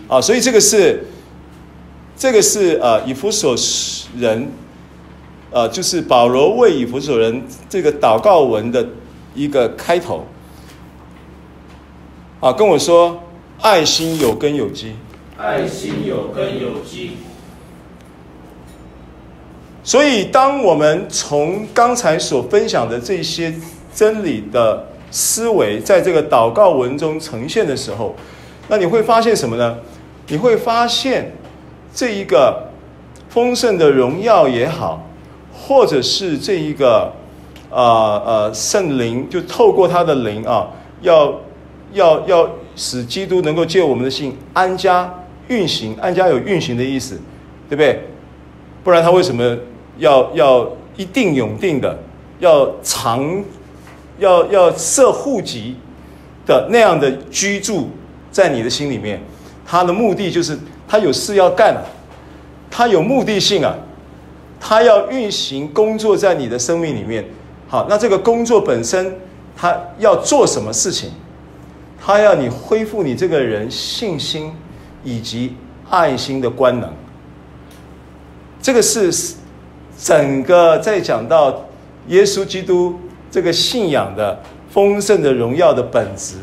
[0.06, 1.02] 啊，所以这个是，
[2.16, 3.56] 这个是呃以弗所
[4.16, 4.48] 人，
[5.50, 8.86] 呃，就是保罗为以弗所人这个祷告文的
[9.34, 10.24] 一个开头，
[12.38, 13.24] 啊，跟我说，
[13.60, 14.92] 爱心有根有基，
[15.36, 17.16] 爱心有根有基，
[19.88, 23.54] 所以当我们从刚才所分享的这些
[23.94, 24.84] 真理的。
[25.10, 28.14] 思维在这个祷告文中呈现的时候，
[28.68, 29.78] 那你会发现什么呢？
[30.26, 31.32] 你会发现
[31.94, 32.68] 这一个
[33.30, 35.02] 丰盛的荣耀也好，
[35.50, 37.10] 或者是这一个
[37.70, 40.68] 呃呃圣灵，就透过他的灵啊，
[41.00, 41.40] 要
[41.94, 45.10] 要要使基督能够借我们的信安家
[45.48, 47.18] 运行，安家有运行的意思，
[47.66, 48.02] 对不对？
[48.84, 49.56] 不然他为什么
[49.98, 51.98] 要要一定永定的
[52.40, 53.44] 要长？
[54.20, 55.76] 要要设户籍
[56.44, 57.88] 的那样的居住
[58.32, 59.22] 在你的心里面，
[59.64, 61.76] 他的目的就是他有事要干，
[62.68, 63.72] 他有目的性啊，
[64.58, 67.24] 他要运行工作在你的生命里面。
[67.68, 69.14] 好，那这个工作本身
[69.56, 71.12] 他要做什么事情？
[72.04, 74.52] 他要你恢复你这个人信心
[75.04, 75.54] 以及
[75.88, 76.92] 爱心的官能。
[78.60, 79.12] 这个是
[79.98, 81.64] 整个在讲到
[82.06, 82.98] 耶稣基督。
[83.30, 84.40] 这个信仰的
[84.70, 86.36] 丰盛的荣耀的本质，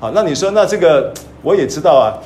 [0.00, 2.18] 好，那你说，那这个我也知道啊，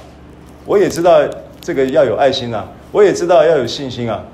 [0.65, 1.21] 我也知道
[1.61, 4.25] 这个要有爱心啊，我也知道要有信心啊，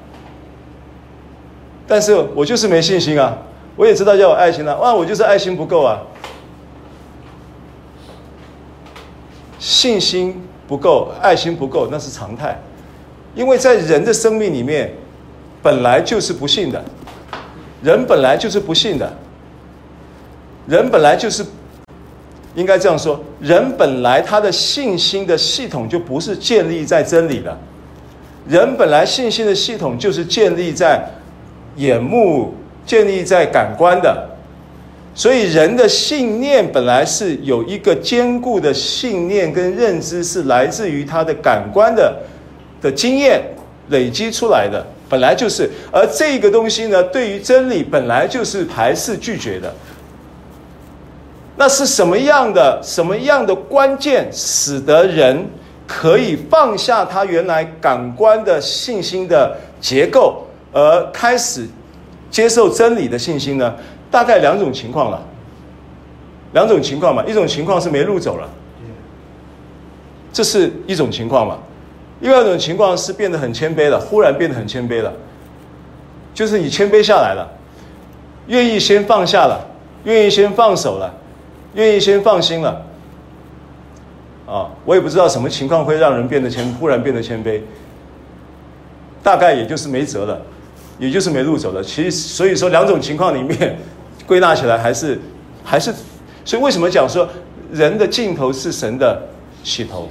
[1.89, 3.37] 但是我就是没信心啊，
[3.75, 5.99] 我也知道要有爱心啊，哇，我就是爱心不够啊，
[9.59, 12.57] 信心不够，爱心不够，那是常态，
[13.35, 14.95] 因为在人的生命里面，
[15.67, 16.81] 本来就是不信的。
[17.83, 19.13] 人本来就是不信的，
[20.69, 21.45] 人本来就是
[22.55, 27.59] 应该这样说，人本来他的信心的系统就不是建立在真理的，
[28.49, 31.05] 人本来信心的系统就是建立在
[31.75, 32.55] 眼目、
[32.87, 34.29] 建立在感官的，
[35.17, 42.17] 所以人的信念本来是有一个坚固的信念跟认知，是来自于他的感官的
[42.81, 43.43] 的经验
[43.89, 44.87] 累积出来的。
[45.09, 49.73] 本来就是，而这个东西呢，对于真理本来就是排斥拒绝的。
[51.57, 55.47] 那是什么样的、什么样的关键，使得人
[55.87, 61.67] 可以放下他原来感官的信心的结构，而开始
[62.31, 63.75] 接受真理的信心呢？
[64.11, 65.23] 大概两种情况了，
[66.53, 67.25] 两种情况嘛。
[67.25, 68.49] 一种情况是没路走了，
[70.33, 71.59] 这是一种情况嘛。
[72.21, 75.13] 另外一种情况是变得很谦卑了，忽然变得很谦卑了，
[76.33, 77.47] 就是你谦卑下来了，
[78.47, 79.67] 愿意先放下了，
[80.05, 81.15] 愿意先放手了，
[81.75, 82.83] 愿意先放心了。
[84.47, 87.61] 啊，我也不知道什么情况会让人变得谦，忽然变得谦卑。
[89.23, 90.41] 大概也就是没辙了，
[90.99, 91.83] 也就是没路走了。
[91.83, 93.77] 其实所以说两种情况里面，
[94.25, 95.21] 归纳起来还是
[95.65, 95.93] 还是，
[96.45, 97.29] 所以为什么讲说
[97.73, 99.21] 人的尽头是神的
[99.65, 100.09] 起头？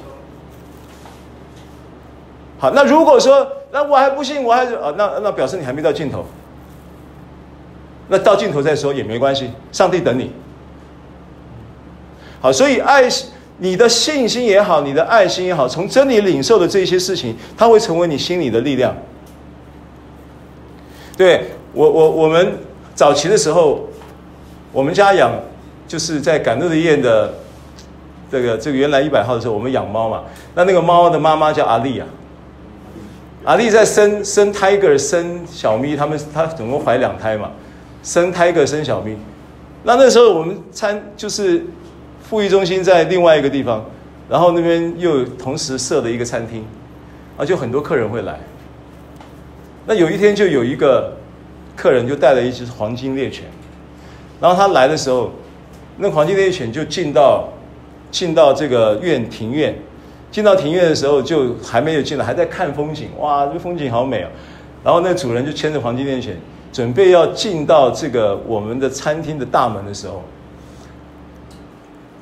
[2.73, 6.25] 那如果说那我还不信，我还是啊，那那表示你还没到尽头。
[8.07, 10.31] 那到尽头再说也没关系，上帝等你。
[12.39, 13.03] 好，所以爱
[13.57, 18.95] 你的信心也好，你的爱心也好，从真理领受的这些事情，它会成为你心里的力量。
[21.17, 22.59] 对，我我我们
[22.93, 23.87] 早期的时候，
[24.71, 25.31] 我们家养
[25.87, 27.33] 就是在赶路的医院的
[28.29, 30.23] 这个这个原来一百号的时候，我们养猫嘛。
[30.53, 32.05] 那那个猫的妈妈叫阿丽啊。
[33.45, 37.51] 阿丽在生生 Tiger 生小咪，他们他总共怀两胎嘛，
[38.01, 39.15] 生 Tiger 生小咪。
[39.83, 41.63] 那那时候我们餐就是
[42.23, 43.85] 复育中心在另外一个地方，
[44.27, 46.65] 然后那边又同时设了一个餐厅，
[47.37, 48.39] 啊，就很多客人会来。
[49.85, 51.15] 那有一天就有一个
[51.75, 53.45] 客人就带了一只黄金猎犬，
[54.41, 55.31] 然后他来的时候，
[55.97, 57.47] 那黄金猎犬就进到
[58.09, 59.77] 进到这个院庭院。
[60.35, 63.07] 进到庭院的时候，就还没有进来，还在看风景。
[63.17, 64.27] 哇，这风景好美哦！
[64.83, 66.37] 然后那主人就牵着黄金猎犬，
[66.73, 70.21] 准备要进到这个我们的餐厅的大门的时候，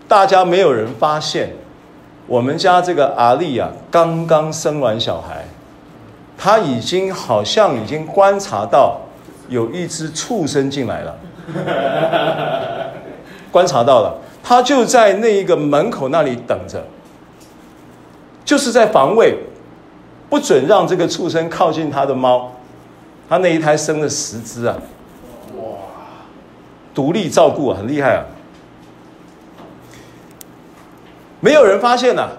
[0.07, 1.53] 大家没有人发现，
[2.27, 5.43] 我们家这个阿丽啊，刚刚生完小孩，
[6.37, 9.01] 他已经好像已经观察到
[9.49, 11.17] 有一只畜生进来了，
[13.51, 16.85] 观察到了，他就在那一个门口那里等着。
[18.45, 19.37] 就是在防卫，
[20.29, 22.51] 不准让这个畜生靠近他的猫。
[23.29, 24.77] 他那一胎生了十只啊！
[25.57, 25.63] 哇，
[26.93, 28.25] 独立照顾啊，很厉害啊！
[31.39, 32.31] 没有人发现呐、啊，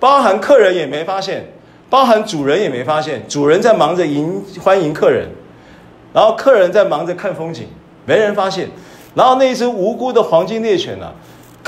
[0.00, 1.46] 包含客人也没发现，
[1.90, 3.22] 包含主人也没发现。
[3.28, 5.28] 主人在忙着迎欢迎客人，
[6.12, 7.68] 然后客人在忙着看风景，
[8.06, 8.68] 没人发现。
[9.14, 11.12] 然后那一只无辜的黄金猎犬啊。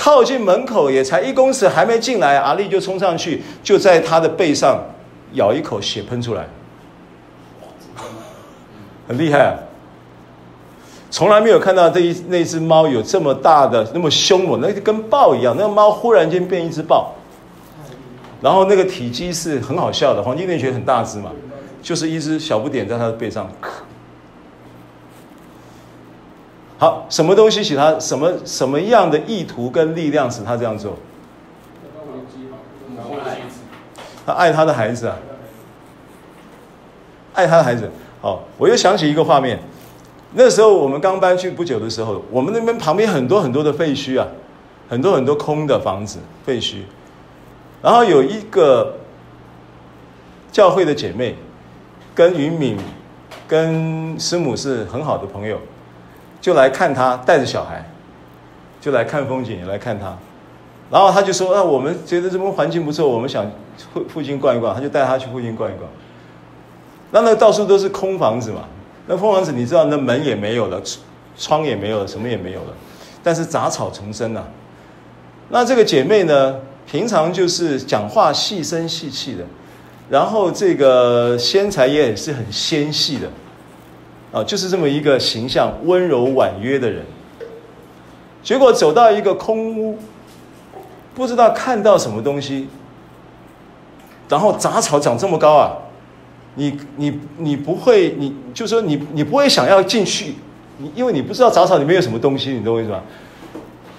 [0.02, 4.82] 靠近门口也才一公尺，还没进来，阿力就冲上去，就在他的背上
[5.34, 6.46] 咬一口，血喷出来，
[9.06, 9.52] 很厉害啊！
[11.10, 15.54] 从来没有看到这一那只猫有这么大的、那么凶猛，那就跟豹一样。
[15.54, 17.12] 那个猫忽然间变一只豹，
[18.40, 21.30] 然后那个体积是很好笑的，黄金猎犬很大只嘛，
[21.82, 23.46] 就是一只小不点在它的背上。
[26.80, 30.96] 好，什么东西使他什么什么样的意图跟力量使他这样做？
[34.24, 35.16] 他爱他的孩子啊，
[37.34, 37.90] 爱他的孩子。
[38.22, 39.58] 好，我又想起一个画面，
[40.32, 44.26] 那时候我们刚搬去不久的时候，我们那边旁边很多很多的废墟啊，
[44.88, 46.76] 很多很多空的房子废墟，
[47.82, 48.96] 然后有一个
[50.50, 51.36] 教会的姐妹，
[52.14, 52.78] 跟云敏
[53.46, 55.58] 跟师母是很好的朋友。
[56.40, 57.84] 就来看他带着小孩，
[58.80, 60.16] 就来看风景，来看他，
[60.90, 63.44] 然后他就说：“啊，我们觉得这边环境不错，我们想
[63.92, 65.88] 附附近逛一逛。”他就带他去附近逛一逛。
[67.10, 68.62] 那那到处都是空房子嘛，
[69.06, 70.80] 那空房子你知道，那门也没有了，
[71.36, 72.74] 窗也没有了，什么也没有了，
[73.22, 74.44] 但是杂草丛生啊。
[75.50, 79.44] 那这个姐妹呢，平常就是讲话细声细气的，
[80.08, 83.28] 然后这个身材也是很纤细的。
[84.32, 87.04] 啊，就是这么一个形象，温柔婉约的人。
[88.42, 89.98] 结果走到一个空屋，
[91.14, 92.68] 不知道看到什么东西，
[94.28, 95.76] 然后杂草长这么高啊，
[96.54, 100.36] 你你你不会，你就说你你不会想要进去，
[100.78, 103.02] 你因为你不知道杂草里面有什么东西，你懂我意思吗？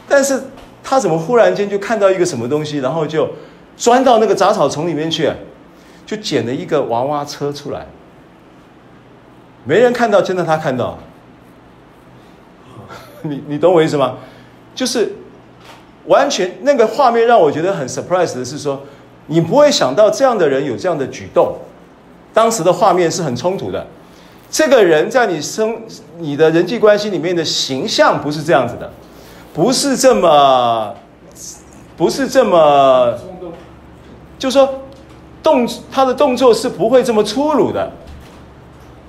[0.07, 0.41] 但是
[0.84, 3.29] 他怎么忽然间就看到一个什么东西，然后就
[3.77, 5.32] 钻到那个杂草丛里面去，
[6.05, 7.86] 就捡了一个娃娃车出来。
[9.64, 10.97] 没人看到，真的他看到。
[13.24, 14.16] 你你懂我意思吗？
[14.74, 15.14] 就是
[16.07, 18.82] 完全那个画面让我觉得很 surprise 的是说，
[19.28, 21.55] 你不会想到这样的人有这样的举动。
[22.34, 23.86] 当时的画面是很冲突的。
[24.49, 25.78] 这个人在你生
[26.18, 28.91] 你的人际关系里面的形象不是这样子的，
[29.53, 30.95] 不是这么，
[31.95, 33.14] 不是这么，
[34.39, 34.68] 就是说
[35.43, 37.91] 动他的动作是不会这么粗鲁的。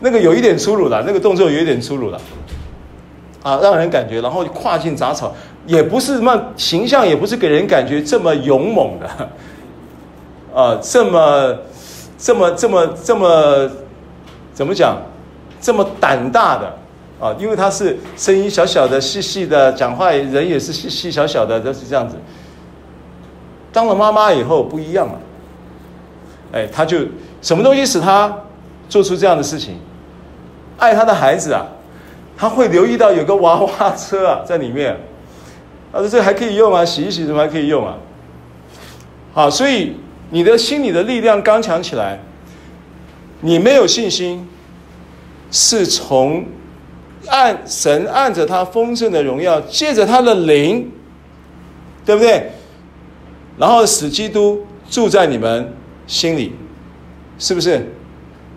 [0.04, 2.20] 那个有一点粗鲁了，那个动作有一点粗鲁了，
[3.40, 5.32] 啊，让人感觉，然后跨进杂草，
[5.64, 9.30] 也不是什么形象，也不是给人感觉这么勇猛的，
[10.60, 11.56] 啊，这么
[12.18, 13.70] 这么这么这么
[14.52, 15.00] 怎么讲，
[15.60, 16.74] 这么胆大的
[17.20, 22.16] 啊，因为他是声音小小的、细细的，讲话人也是细细小小的，都是这样子。
[23.72, 25.20] 当了妈妈以后不一样了，
[26.50, 26.98] 哎，他就
[27.40, 28.36] 什么东西使他？
[28.88, 29.76] 做出这样的事情？
[30.78, 31.66] 爱他的孩子啊，
[32.36, 34.96] 他会留意到有个娃娃车啊在里面，
[35.92, 37.96] 他说这还可以用啊，洗一洗怎么还可以用啊？
[39.32, 39.96] 好，所以
[40.30, 42.18] 你的心里的力量刚强起来，
[43.40, 44.48] 你没有信心，
[45.50, 46.44] 是从
[47.28, 50.90] 按神按着他丰盛的荣耀，借着他的灵，
[52.04, 52.50] 对不对？
[53.58, 55.72] 然后使基督住在你们
[56.06, 56.54] 心里，
[57.38, 57.86] 是不是？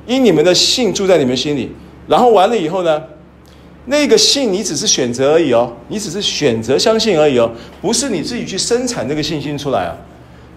[0.08, 1.76] 因你们的信住在你们心里，
[2.08, 3.02] 然后完了以后呢，
[3.86, 7.52] 那个信你只是选择而已哦，你只是选择相信而已哦，
[7.82, 9.96] 不是你自己去生产这个信心出来啊，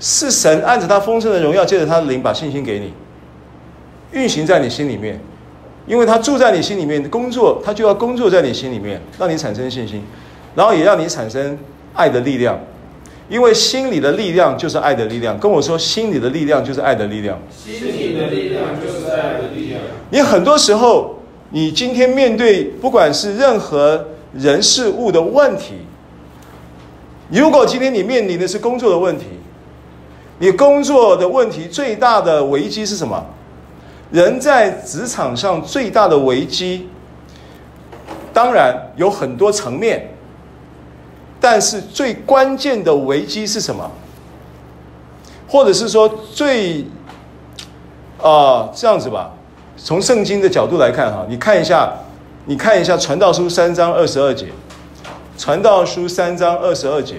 [0.01, 2.93] 是神按着他丰盛的荣耀，借着他的灵把信心给你，
[4.13, 5.21] 运行在你心里面，
[5.87, 10.03] 因为他住在你心里面工作，他就要工作在你心里面，让你产生信心，
[10.55, 11.59] 然后也让你产生
[11.95, 12.59] 爱的力量。
[13.31, 17.39] 因为心里的力量就是爱的力量，跟我说，心里的力量就是爱的力量。
[17.55, 19.83] 心里的力量就是爱的力量。
[20.09, 21.18] 你很多时候，
[21.51, 25.75] 你今天面对不管是任何人事物的问题，
[27.31, 29.25] 如果今天你面临的是工作的问题，
[30.39, 33.25] 你工作的问题最大的危机是什么？
[34.11, 36.89] 人在职场上最大的危机，
[38.33, 40.11] 当然有很多层面。
[41.41, 43.89] 但是最关键的危机是什么？
[45.47, 46.85] 或者是说最
[48.21, 49.33] 啊、这样子吧，
[49.83, 51.93] 从圣经的角度来看哈，你看一下，
[52.47, 54.47] 你看一下《传道书》三章二十二节，
[55.39, 57.15] 《传道书》三章二十二节，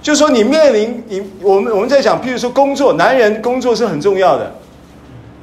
[0.00, 4.50] 就说你面临你我们我们在讲，譬如说工作，男人工作是很重要的。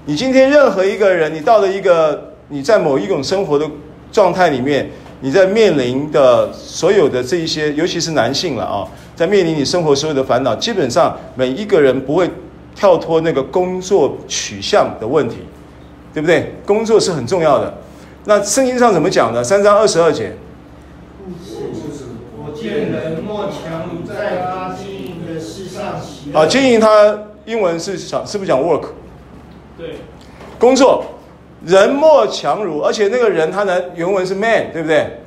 [0.06, 3.66] 你今天任何一个人，你到了一个你在某一种生活的
[4.12, 4.90] 状态里面。
[5.22, 12.32] 你在面临的所有的这一些，尤其是男性了啊，在面临你生活所有的烦恼，基本上每一个人不会
[12.80, 15.40] 跳脱那个工作取向的问题，
[16.14, 16.54] 对不对？
[16.66, 17.74] 工作是很重要的。
[18.24, 19.44] 那圣经上怎么讲呢？
[19.44, 20.32] 三章二十二节。
[22.38, 26.40] 我见人莫强如在他经营的事上喜乐。
[26.40, 28.86] 好，经营他英文是讲是不是讲 work？
[29.78, 29.96] 对，
[30.58, 31.04] 工作。
[31.66, 35.20] 人莫强如，而且那个人他的原文是 man，对不对？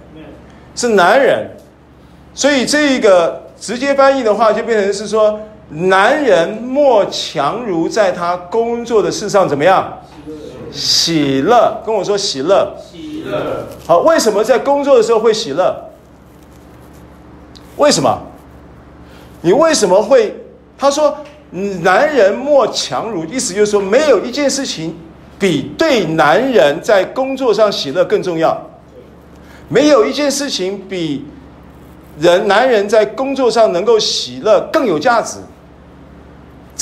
[0.74, 1.50] 是男人，
[2.32, 5.38] 所以这一个直接翻译的话，就变成是说，
[5.72, 9.98] 男人莫强如在他工作的事上怎么样？
[10.70, 12.76] 喜乐，跟我说喜乐。
[12.90, 13.66] 喜乐。
[13.86, 15.90] 好，为什么在工作的时候会喜乐？
[17.76, 18.18] 为什么？
[19.40, 20.34] 你为什么会？
[20.76, 21.16] 他说，
[21.50, 24.96] 男人莫强如，意思就是说，没有一件事情。
[25.38, 28.64] 比对男人在工作上喜乐更重要，
[29.68, 31.26] 没有一件事情比
[32.16, 35.38] 人男人在工作上能够喜乐更有价值。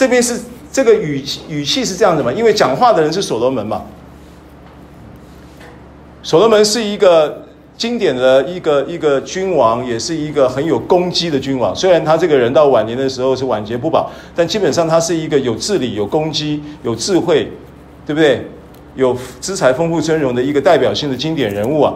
[0.00, 0.40] 这边是
[0.72, 2.32] 这个语语气是这样的嘛？
[2.32, 3.82] 因为讲话的人是所罗门嘛。
[6.22, 7.44] 所罗门是一个
[7.76, 11.76] 经典的一个一个君王，也是一个很有攻击的君王。
[11.76, 17.52] 虽然他这个人到晚年的时候是晚节不保，但基本上他是一个有治理、有攻击、有智慧。
[18.06, 18.46] 对不对？
[18.96, 21.94] 有资财丰富尊荣的一个代表性的经典人物啊，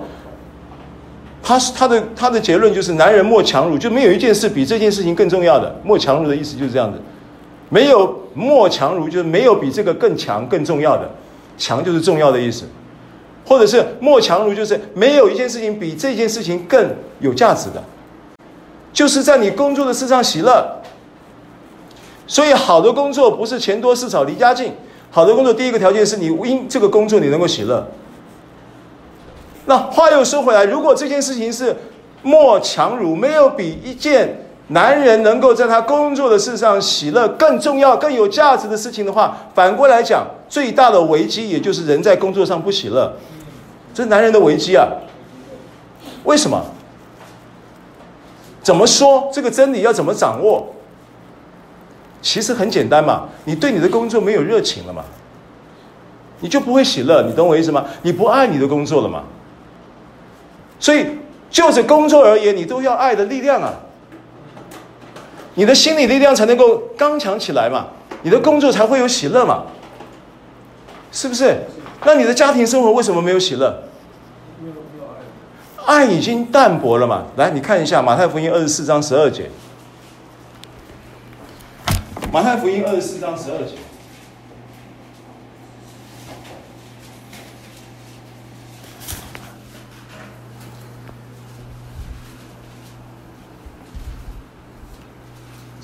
[1.42, 5.74] 他是他的他的结论就是男人莫强如，就没有一件事比这件事情更重要的。
[5.82, 7.00] 莫强如的意思就是这样子，
[7.74, 11.10] 没有莫强如就是没有比这个更强更重要的，
[11.58, 12.66] 强就是重要的意思，
[13.44, 17.82] 或者是莫强如就是没有一件事情比这件事情更有价值的，
[18.92, 20.82] 就是在你工作的事上喜乐。
[22.28, 24.72] 所以好的工作不是钱多事少离家近。
[25.10, 27.84] 好的工作，第一个条件是你因这个工作你能够喜乐。
[29.66, 31.74] 那话又说回来，如果这件事情是
[32.22, 43.12] 莫强如，没有比一件男人能够在他工作的事上喜乐更重要、更有价值的事情的话，反过来讲，最大的危机也就是人在工作上不喜乐，
[43.92, 44.88] 这是男人的危机啊。
[46.24, 46.64] 为什么？
[48.62, 50.66] 怎么说这个真理要怎么掌握？
[52.22, 55.04] 其实很简单嘛，你对你的工作没有热情了嘛，
[56.40, 57.84] 你就不会喜乐，你懂我意思吗？
[58.00, 59.24] 你不爱你的工作了嘛。
[60.80, 61.06] 所以
[61.50, 63.74] 就着工作而言，你都要爱的力量啊，
[65.54, 67.86] 你的心理力量才能够刚强起来嘛，
[68.22, 69.64] 你的工作才会有喜乐嘛，
[71.12, 71.60] 是不是？
[72.04, 73.82] 那你的家庭生活为什么没有喜乐？
[75.86, 77.24] 爱已经淡薄了嘛。
[77.36, 79.50] 来，你看一下马太福音二十四章十二节。
[82.32, 83.74] 马太福音二十四章十二节，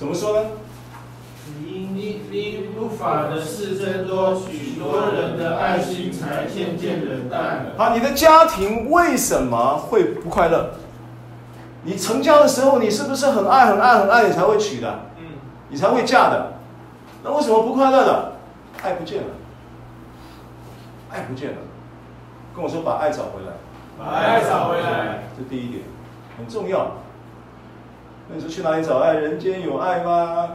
[0.00, 0.48] 怎么说呢？
[1.62, 7.72] 你你你不法的事增多，许多人的爱心才渐渐冷淡了。
[7.76, 10.70] 好，你的家庭为什么会不快乐？
[11.82, 15.00] 你成家的时候，你是不是很爱、很爱、很爱，你才会娶的？
[15.18, 15.26] 嗯，
[15.68, 16.54] 你才会嫁的。
[17.22, 18.32] 那为什么不快乐的？
[18.82, 19.28] 爱不见了，
[21.10, 21.56] 爱不见了。
[22.56, 23.52] 跟我说，把爱找回来。
[23.98, 25.82] 把爱找回来，这第一点
[26.38, 26.90] 很重要。
[28.32, 29.14] 你说去哪里找爱？
[29.14, 30.50] 人间有爱吗？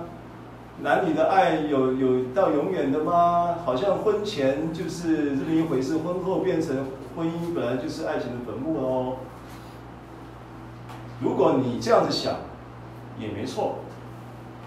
[0.82, 3.56] 男女的爱有有到永远的吗？
[3.66, 9.18] 好像婚前就是这么一回事，婚后变成婚姻本来就是爱情的坟墓哦。
[11.22, 12.36] 如果你这样子想，
[13.20, 13.76] 也没错。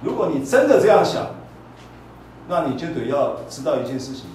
[0.03, 1.27] 如果你真的这样想，
[2.49, 4.27] 那你就得要知道一件事情：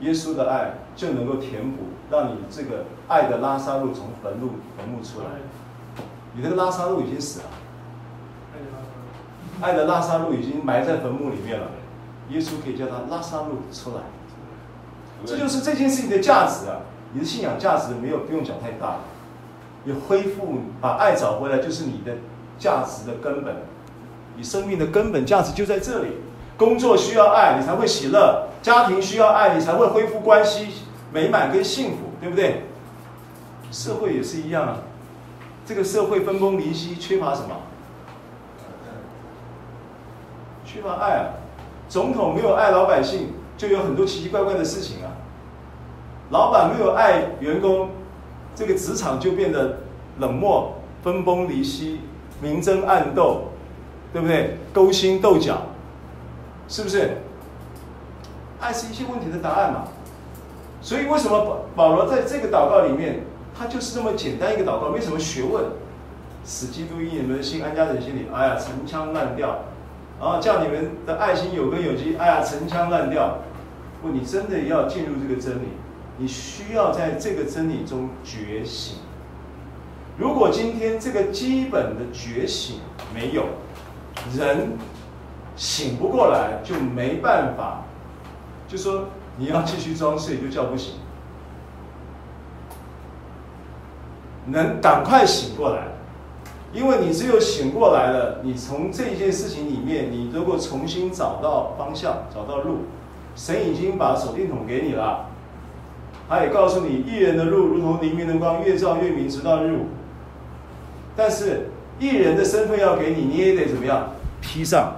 [0.00, 5.26] 耶稣的爱就能够填补，让你这个爱的拉撒路从坟墓坟墓出来。
[6.38, 7.46] 你这个拉撒路已经死了，
[9.60, 11.66] 爱的拉撒路已经埋在坟墓里面了。
[12.30, 14.02] 耶稣可以叫他拉撒路出来，
[15.26, 16.82] 这就是这件事情的价值啊！
[17.12, 18.98] 你的信仰价值没有不用讲太大，
[19.82, 22.18] 你恢复把爱找回来，就是你的
[22.56, 23.56] 价值的根本。
[24.36, 26.18] 你生命的根本价值就在这里。
[26.56, 30.68] 工作需要爱，你才会喜乐；家庭需要爱，你才会恢复关系
[31.12, 32.62] 美满跟幸福，对不对？
[33.72, 34.78] 社会也是一样啊。
[35.68, 37.54] 这个社会分崩离析，缺乏什么？
[40.64, 41.24] 缺乏爱啊！
[41.90, 45.12] 总统没有爱老百姓，就有很多奇奇怪怪的事情啊。
[46.30, 47.90] 老板没有爱员工，
[48.54, 49.80] 这个职场就变得
[50.18, 52.00] 冷漠、分崩离析、
[52.40, 53.48] 明争暗斗，
[54.10, 54.56] 对不对？
[54.72, 55.58] 勾心斗角，
[56.66, 57.18] 是不是？
[58.58, 59.84] 爱是一切问题的答案嘛。
[60.80, 63.20] 所以为什么保保罗在这个祷告里面？
[63.58, 65.64] 他就是这么简单一个祷告，没什么学问。
[66.44, 68.26] 使基督因你们的心，安家人心里。
[68.32, 69.64] 哎呀，陈腔滥调，
[70.20, 72.16] 然后叫你们的爱心有根有基。
[72.16, 73.38] 哎呀，陈腔滥调。
[74.00, 75.66] 不，你真的要进入这个真理，
[76.16, 78.98] 你需要在这个真理中觉醒。
[80.16, 82.76] 如果今天这个基本的觉醒
[83.12, 83.44] 没有，
[84.36, 84.78] 人
[85.56, 87.84] 醒不过来，就没办法。
[88.68, 89.06] 就说
[89.36, 90.94] 你要继续装睡，就叫不醒。
[94.50, 95.88] 能赶快醒过来，
[96.72, 102.78] 因为你只有醒过来了，你从这件事情里面，你如果重新找到方向，找到路，
[103.34, 105.26] 神已经把手电筒给你了，
[106.28, 109.86] 他也告诉你，义人的路如同黎明的光，越照越明，直到日午。
[111.16, 114.10] 但是义人的身份要给你，你也得怎么样？
[114.40, 114.92] 披上，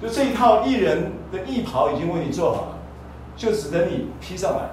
[0.00, 2.78] 就这一套艺人的艺袍已经为你做好了，
[3.36, 4.70] 就只等你披上来。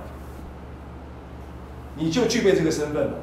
[2.02, 3.14] 你就具备这个身份了，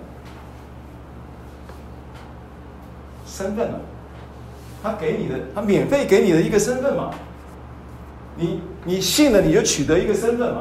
[3.25, 3.81] 身份了，
[4.83, 7.11] 他给你的，他免费给你的一个身份嘛，
[8.37, 10.61] 你你信了，你就取得一个身份嘛。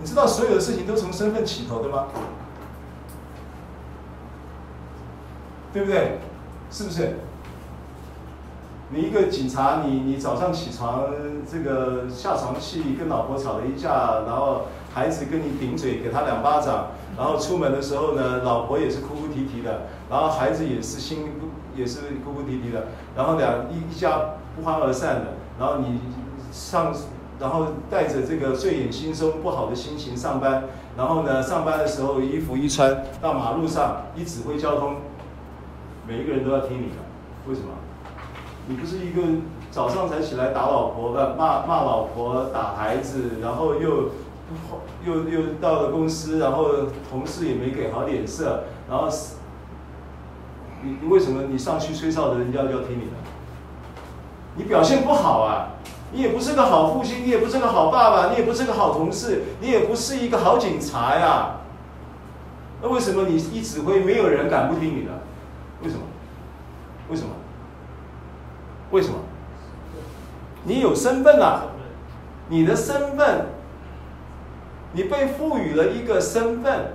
[0.00, 2.06] 你知道所有的事情都从身份起头的吗？
[5.74, 6.18] 对不对？
[6.70, 7.18] 是不是？
[8.88, 11.04] 你一个警察，你你早上起床，
[11.50, 14.68] 这个下床气跟老婆吵了一架，然后。
[14.96, 16.86] 孩子跟你顶嘴，给他两巴掌，
[17.18, 24.18] 然后出门的时候呢，老婆也是哭哭啼啼的，然后孩子也是心不也是哭哭啼啼的，然后两一一家
[24.56, 26.00] 不欢而散的，然后你
[26.50, 26.94] 上，
[27.38, 30.64] 然后带着这个睡眼惺忪、不好的心情上班，
[30.96, 34.94] 然后呢，上班的时候衣服一穿到马路上一指挥交通，
[36.08, 36.96] 每一个人都要听你的，
[37.46, 37.68] 为什么？
[38.66, 39.20] 你不是一个
[39.70, 43.90] 早上才起来打老婆的，骂骂老婆、打孩子，然后又
[44.48, 44.54] 不。
[45.06, 46.68] 又又到了公司，然后
[47.08, 49.08] 同事也没给好脸色，然后
[50.82, 53.12] 你你为什么你上去吹哨的人家就要听你的？
[54.56, 55.68] 你表现不好啊，
[56.12, 61.60] 你也不是个好父亲，你也不是个好爸爸，你也不是个好同事，你也不是一个好警察呀。
[62.82, 65.12] 那为什么你一指挥，没有人敢不听你的？
[65.82, 66.00] 为什么？
[67.10, 67.28] 为什么？
[68.90, 69.14] 为什么？
[70.64, 71.62] 你有身份啊，
[72.48, 73.46] 你的身份。
[74.96, 76.94] 你被赋予了一个身份，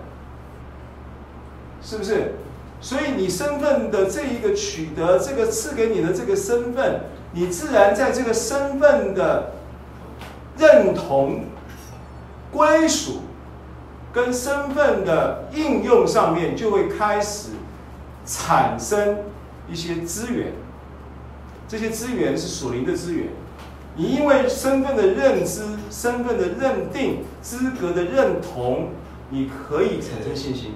[1.83, 2.33] 是不是？
[2.81, 9.51] 所以你身份的这一个取得，这个赐给你的这个身份，你自然在这个身份的
[10.57, 11.45] 认同、
[12.51, 13.21] 归属
[14.11, 17.49] 跟身份的应用上面，就会开始
[18.25, 19.19] 产生
[19.69, 20.53] 一些资源。
[21.67, 23.27] 这些资源是属灵的资源。
[23.95, 28.89] 你因为身份的认知、身份的认定、资格的认同，
[29.29, 30.75] 你可以产生信心，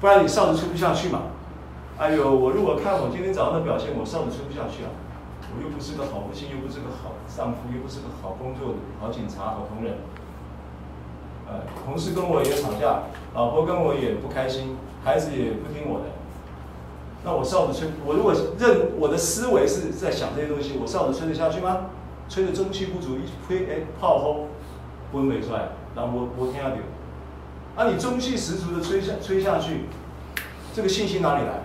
[0.00, 1.22] 不然你哨子吹不下去嘛。
[1.98, 4.90] 哎呦，我如果看我今天早上的表现，我哨子吹不下去啊！
[5.56, 9.94] 我又不是个好父亲，又不是个好丈夫，又不是个好工作的好警察、好同仁。
[11.46, 13.02] 呃，同事跟我也吵架，
[13.34, 16.06] 老婆跟我也不开心，孩子也不听我的。
[17.24, 21.86] 那我哨子吹，我如果认我的思维是在想这些东西，我哨子吹得下去吗？
[22.34, 24.48] 吹的中气不足，一吹哎炮轰，
[25.12, 26.78] 温没出来，然后我我听下去。
[27.76, 29.84] 啊，你中气十足的吹下吹下去，
[30.74, 31.60] 这个信心哪里来？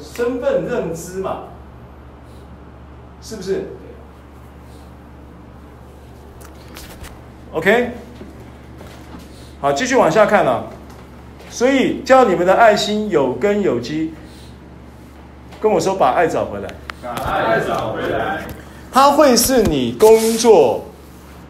[0.00, 1.44] 身份认知嘛，
[3.20, 3.66] 是不是
[7.52, 7.90] ？OK，
[9.60, 10.64] 好，继续往下看啊。
[11.50, 14.14] 所以叫你们的爱心有根有基，
[15.60, 18.42] 跟我说把爱找回来，把爱找回来。
[18.94, 20.80] 他会是你工作，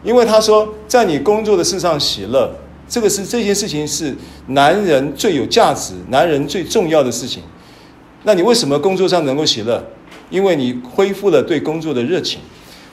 [0.03, 2.51] 因为他说在你工作的事上喜乐，
[2.89, 4.15] 这个是这件事情是
[4.47, 7.43] 男人最有价值、男人最重要的事情。
[8.23, 9.85] 那你为什么工作上能够喜乐？
[10.31, 12.39] 因为你恢复了对工作的热情。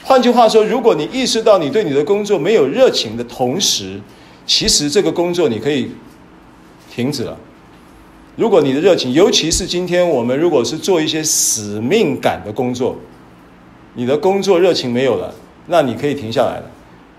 [0.02, 3.98] 换句话说，如果你意识到你对你的工作没有热情的同时，
[4.46, 5.90] 其实这个工作你可以
[6.94, 7.34] 停止了。
[8.36, 12.94] 如果你的热情，尤其是今天我们如果是做一些使命感的工作，
[13.94, 15.34] 你的工作热情没有了，
[15.66, 16.70] 那你可以停下来了，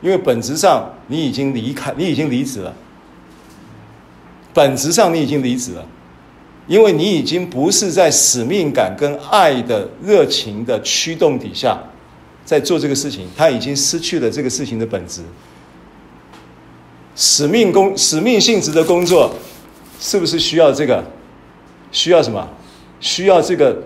[0.02, 2.74] 因为本质上你已经离开，你已经离职了。
[4.54, 5.86] 本质上你已经离职了。
[6.66, 11.78] 因为你已经不是在使命感跟爱的热情的驱动底下，
[12.46, 15.22] 在做这个事情，他已经失去了这个事情的本质。
[17.18, 19.36] 使命工、使命性质的工作，
[20.00, 21.04] 是不是需要这个？
[21.92, 22.48] 需要什么？
[23.02, 23.84] 需要这个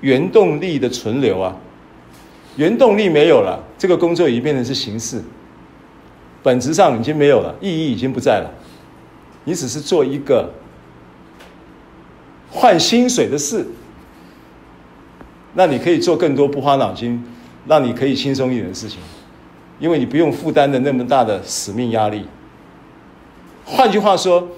[0.00, 1.54] 原动力的存留啊！
[2.58, 5.22] 原动力没有了，这个工作已经变成是形式，
[6.42, 8.50] 本质上已经没有了，意义已经不在了。
[9.44, 10.52] 你只是做一个。
[12.50, 13.66] 换薪水的事，
[15.52, 17.22] 那你可以做更多不花脑筋，
[17.66, 18.98] 让你可以轻松一点的事情，
[19.78, 22.26] 因为你不用负担的那么大的使命压力。
[23.66, 24.48] 换句话说，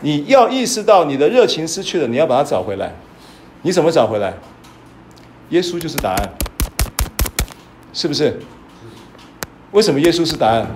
[0.00, 2.92] 你要意识到你的热情失去了，你要把它找回来。
[3.62, 4.34] 你怎么找回来？
[5.50, 6.32] 耶稣就是答案，
[7.96, 8.38] 是不是？
[9.72, 10.66] 为什么耶稣是答案？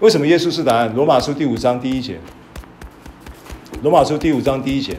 [0.00, 0.92] 为什么耶稣是答案？
[0.92, 2.18] 罗马书第五章第一节。
[3.80, 4.98] 罗马书第五章第一节。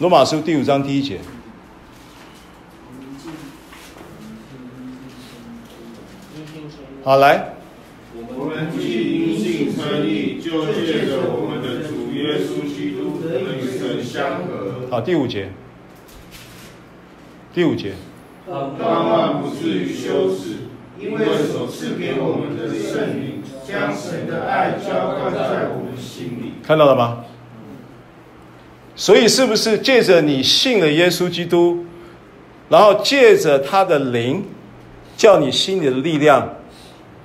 [0.00, 1.20] 罗马书第五章第一节。
[7.04, 7.61] 好，来。
[14.92, 15.48] 好，第五节。
[17.54, 17.94] 第五节。
[18.46, 20.68] 当万不至于羞耻。
[21.00, 26.52] 因为所赐给我们的圣灵，将神的爱浇灌在我们心里。
[26.62, 27.24] 看到了吗？
[28.94, 31.86] 所以是不是借着你信了耶稣基督，
[32.68, 34.44] 然后借着他的灵，
[35.16, 36.46] 叫你心里的力量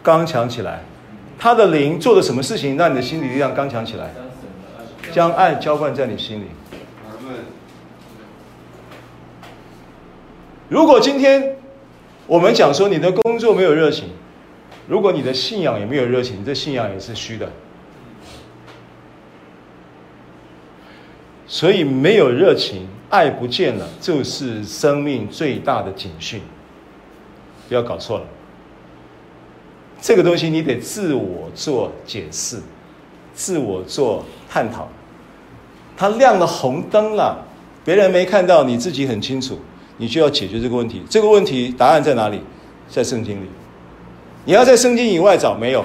[0.01, 0.85] 刚强起来？
[1.37, 4.13] 他的灵做了什么事情，让你的心理力量刚强起来？
[5.11, 6.45] 将爱浇灌在你心里。
[10.69, 11.55] 如果今天。
[12.27, 14.09] 我们讲说，你的工作没有热情，
[14.85, 17.49] 如果你的信仰也没有热情，这信仰也是虚的。
[21.47, 26.41] 所以没有热情，爱不见了，就是生命最大的警讯。
[27.69, 28.25] 不要搞错了，
[30.01, 32.59] 这个东西你得自我做解释，
[33.33, 34.89] 自我做探讨。
[35.95, 37.45] 它亮了红灯了，
[37.85, 39.57] 别人没看到，你自己很清楚。
[39.97, 41.01] 你就要解决这个问题。
[41.09, 42.41] 这个问题答案在哪里？
[42.89, 43.47] 在圣经里。
[44.45, 45.83] 你要在圣经以外找，没有。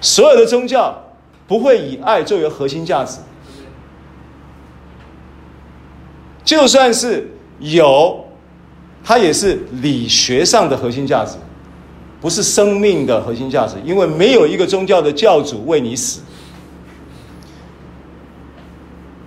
[0.00, 0.96] 所有的宗教
[1.48, 3.18] 不会以爱作为核心价值。
[6.44, 7.28] 就算是
[7.58, 8.24] 有，
[9.02, 11.36] 它也是理学上的核心价值，
[12.20, 13.74] 不是生命的核心价值。
[13.84, 16.20] 因为没有一个宗教的教主为你死，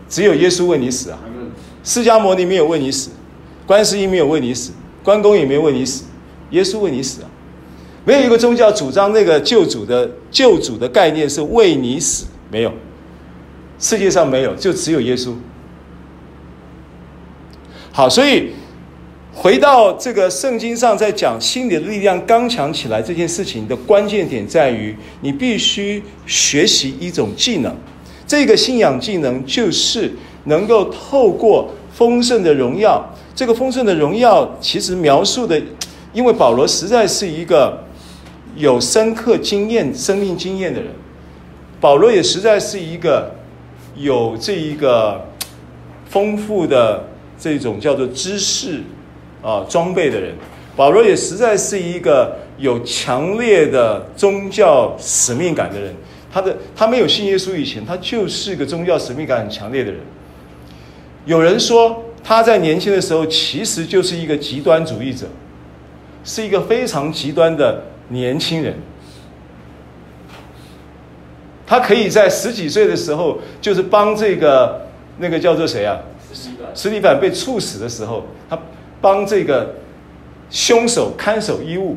[0.08, 1.20] 只有耶稣为你死啊。
[1.90, 3.10] 释迦牟尼没有为你死，
[3.66, 4.72] 观世音没有为你死，
[5.04, 6.04] 关公也没有为你死，
[6.52, 7.30] 耶稣为你死啊！
[8.06, 12.72] 没有一个宗教主张那个救主的救主的概念是为你死，没有，
[13.80, 15.34] 世界上没有，就只有耶稣。
[17.92, 18.52] 好，所以
[19.34, 27.76] 回到这个圣经上，在讲心理的力量刚强起来这件事情的关键点在于，你必须学习一种技能，
[28.28, 30.14] 这个信仰技能就是。
[30.46, 31.70] 能够透过
[32.00, 35.62] 丰盛的荣耀，这个丰盛的荣耀其实描述的，
[36.14, 37.78] 因为保罗实在是一个
[38.56, 40.90] 有深刻经验、生命经验的人。
[41.82, 43.30] 保罗也实在是一个
[43.98, 45.26] 有这一个
[46.10, 47.06] 丰富的
[47.38, 48.80] 这种叫做知识
[49.42, 50.34] 啊装备的人。
[50.78, 55.94] 保罗也实在是一个有强烈的宗教使命感的人。
[56.32, 60.00] 他的他没有信耶稣以前，他就是个宗教使命感很强烈的人。
[61.26, 65.28] 有人说他在年轻的时候其实就是一个极端主义者，
[66.24, 68.76] 是一个非常极端的年轻人。
[71.66, 74.88] 他可以在十几岁的时候，就是帮这个
[75.20, 76.00] 那个叫做谁啊？
[76.74, 78.58] 史蒂凡被处死的时候，他
[79.00, 79.76] 帮这个
[80.50, 81.96] 凶手看守衣物。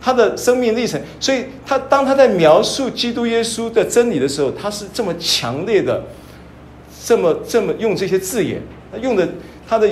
[0.00, 6.02] 他的生命历程，所以他当他在描述基督耶稣的真理的时候，他是这么强烈的，
[7.04, 8.60] 这么这么用这些字眼，
[8.92, 9.28] 他用的
[9.68, 9.88] 他的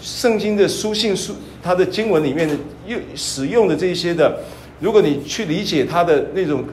[0.00, 2.54] 圣经的书信书，他的经文里面的
[2.86, 4.38] 用使用的这些的。
[4.80, 6.64] 如果你去理解他的那种，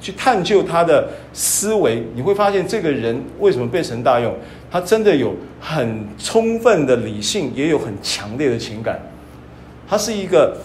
[0.00, 4.32] 去探究他的思维，你会发现这个人为什么被神大用？
[4.70, 9.00] 他真的有很充分的理性，也有很强烈的情感。
[9.88, 10.56] 他是一个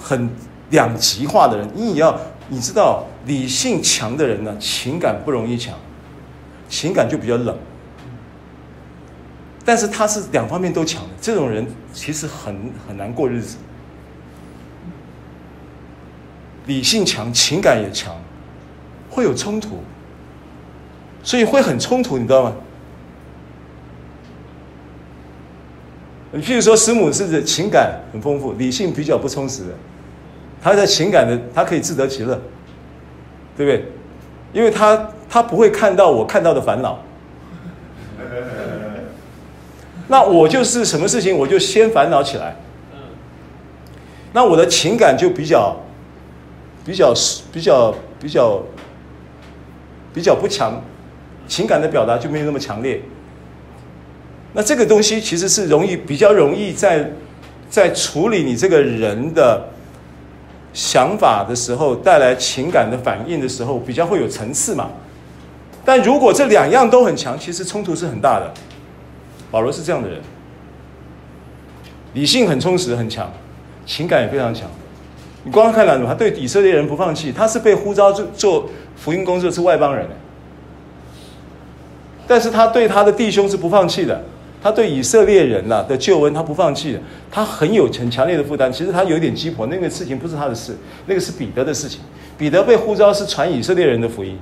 [0.00, 0.28] 很
[0.70, 1.68] 两极化的人。
[1.74, 5.74] 你要你知道，理性强的人呢，情感不容易强，
[6.68, 7.56] 情感就比较冷。
[9.64, 13.56] 但是他是两方面都强的，这种人其实很很难过日子。
[16.66, 18.14] 理性强，情感也强，
[19.10, 19.80] 会有冲突，
[21.22, 22.52] 所以会很冲突，你知道吗？
[26.32, 29.74] 你譬如说，师母是情感很丰富，理性比较不充实的，
[30.60, 32.34] 他在情感的，他可以自得其乐，
[33.56, 33.88] 对不对？
[34.52, 36.98] 因为他他不会看到我看到的烦恼，
[40.08, 42.56] 那我就是什么事情我就先烦恼起来，
[44.32, 45.76] 那我的情感就比较。
[46.86, 47.12] 比较
[47.52, 48.62] 比较比较
[50.14, 50.80] 比较不强，
[51.48, 53.02] 情感的表达就没有那么强烈。
[54.52, 57.10] 那这个东西其实是容易比较容易在
[57.68, 59.68] 在处理你这个人的
[60.72, 64.88] 想法的时候，带来情感的反应的时候，比较会有层次嘛。
[65.86, 68.52] 但如果这两样都很强，其实冲突是很大的。
[69.50, 70.20] 保罗是这样的人，
[72.12, 73.32] 理性很充实很强，
[73.86, 74.68] 情感也非常强。
[75.44, 80.04] 你光看了，他对以色列人不放弃，他是被呼召做做福音工作，是外邦人。
[82.26, 84.20] 但是他对他的弟兄是不放弃的，
[84.60, 88.70] 他对以色列人呐的救恩他不放弃的，他很有很强烈的负担。
[88.72, 90.76] 其实他有点鸡婆，那个事情不是他的事，
[91.06, 92.00] 那个是彼得的事情。
[92.36, 94.36] 彼得被呼召是传以色列人的福音，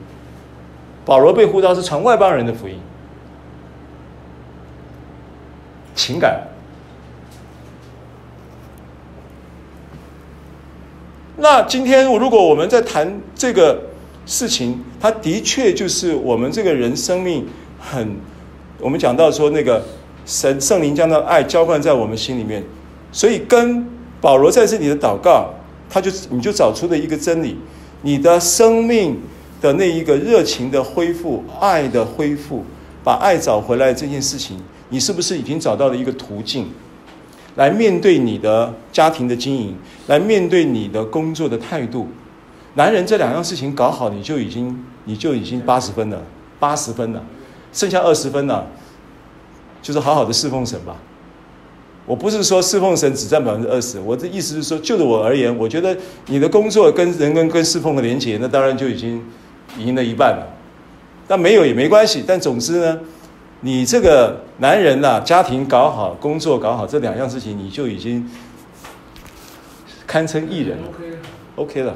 [1.04, 2.78] 保罗被呼召是传外邦人的福音。
[5.94, 6.48] 情感。
[11.36, 13.82] 那今天，如果我们在谈这个
[14.24, 17.46] 事情，它的确就是我们这个人生命
[17.78, 18.16] 很，
[18.80, 19.84] 我们讲到说那个
[20.24, 22.62] 神圣灵将的爱浇灌在我们心里面，
[23.12, 23.86] 所以跟
[24.20, 25.50] 保罗在这里的祷告，
[25.90, 27.58] 他就你就找出了一个真理，
[28.02, 29.20] 你的生命
[29.64, 32.62] 的那一个热情的恢复、爱的恢复、
[33.02, 34.60] 把爱找回来这件事情，
[34.90, 36.66] 你是不是已经找到了一个途径？
[37.56, 39.74] 来面对你的家庭的经营，
[40.08, 42.08] 来面对你的工作的态度，
[42.74, 46.20] 男人这两样事情搞好，你就已经你就已经八十分了，
[46.60, 47.24] 八十分了，
[47.72, 48.66] 剩下二十分了，
[49.80, 50.94] 就是好好的侍奉神吧。
[52.04, 55.96] 我不是说侍奉神只占百分之二十，我的意思是说，就着我而言，我觉得
[56.26, 59.24] 你的工作跟人跟跟侍奉的连结，那当然就已经
[59.78, 60.46] 赢了一半了。
[61.26, 63.00] 但没有也没关系，但总之呢。
[63.66, 68.28] 你这个男人呐、家庭搞好，工作搞好，这两样事情你就已经
[70.06, 70.88] 堪称一人了
[71.56, 71.94] ，OK 了。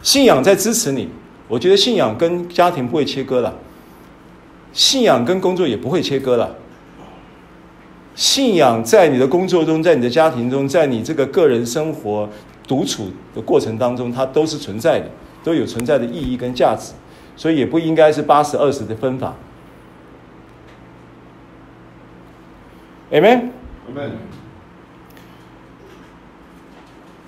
[0.00, 1.10] 信仰在支持你，
[1.46, 3.54] 我觉得信仰跟家庭不会切割了，
[4.72, 6.56] 信仰跟工作也不会切割了。
[8.14, 12.26] 信仰在你的工作中，在你的家庭中，在你这个个人生活
[12.66, 15.06] 独处的过程当中，它都是存在的，
[15.42, 16.92] 都有存在的意义跟价值，
[17.36, 19.34] 所以也不应该是八十二十的分法。
[23.10, 24.10] Amen，Amen。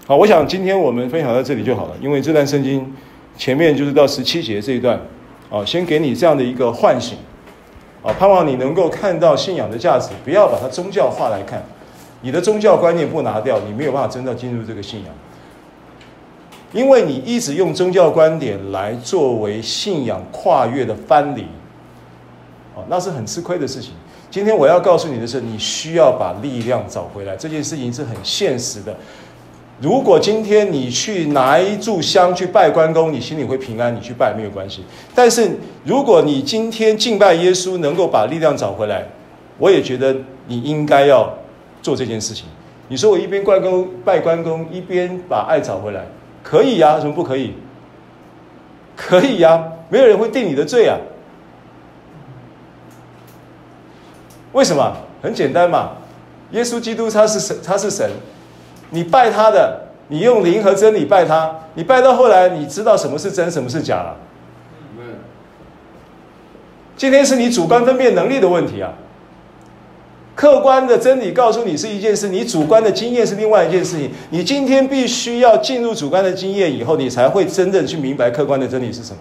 [0.06, 2.94] 好，我想今天我们分享到这里就好了，因为这段圣经
[3.36, 5.00] 前面就是到十七节这一段，
[5.50, 7.16] 啊，先给你这样的一个唤醒，
[8.02, 11.62] 啊，盼望你能够看到信仰的价值，不要把它宗教化来看，
[12.20, 15.14] 你的宗教观念不拿掉，你没有办法真的进入这个信仰，
[16.74, 21.46] 因为你一直用宗教观点来作为信仰跨越的藩篱，
[22.74, 23.92] 啊，那是很吃亏的事情。
[24.28, 27.36] 今天我要告诉你的是，你需要把力量找回来。
[27.36, 28.92] 这件事情是很现实的。
[29.80, 34.84] 如果今天你去拿一炷香去拜关公，你心里会平安，你去拜没有关系。
[35.14, 39.06] 但是如果你今天敬拜耶稣，能够把力量找回来，
[39.58, 40.16] 我也觉得
[40.48, 41.32] 你应该要
[41.80, 42.46] 做这件事情。
[42.88, 46.04] 你说我一边关公拜关公，一边把爱找回来，
[46.44, 47.00] 可以呀？
[47.00, 47.54] 什么不可以？
[48.96, 50.96] 可以呀，没有人会定你的罪啊。
[54.52, 54.96] 为什么？
[55.20, 55.92] 很简单嘛，
[56.52, 58.08] 耶稣基督他是神，他是神。
[58.90, 64.16] 你拜他的，你用灵和真理拜他，你拜到后来，你知道什么是真，什么是假了。
[66.96, 68.92] 今天是你主观分辨能力的问题啊。
[70.34, 74.10] 客观的真理告诉你是一件事，你主观的经验是另外一件事情。
[74.30, 79.18] 你今天必须要进入主观的经验以后，你才会真正去明白客观的真理是什么。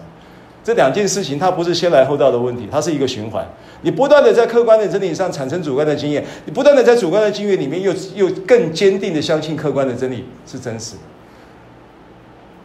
[0.64, 3.46] 这两件事情，它不是先来后到的问题，它是一个循环。
[3.82, 11.02] 你不断的在客观的真理上产生主观的经验，你不断的在主观的经验里面又又更坚定的相信客观的真理是真实的。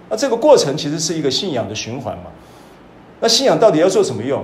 [0.09, 2.31] 那这个过程其实是一个信仰的循环嘛。
[3.19, 4.43] 那信仰到底要做什么用？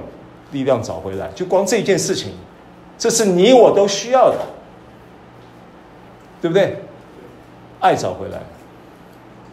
[0.52, 2.32] 力量找回来，就光这一件事情，
[2.98, 4.38] 这是你我都需要的，
[6.42, 6.78] 对不对？
[7.80, 8.40] 爱找回来，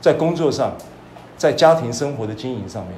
[0.01, 0.74] 在工作上，
[1.36, 2.95] 在家庭生活的经营上面。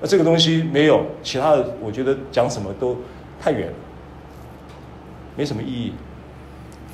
[0.00, 2.96] 那这个东西没有其他的，我觉得讲什么都
[3.40, 3.74] 太远了，
[5.36, 5.92] 没什么意义。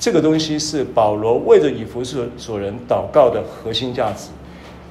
[0.00, 4.30] 这个东西是保罗为着以弗所人祷告的核心价值，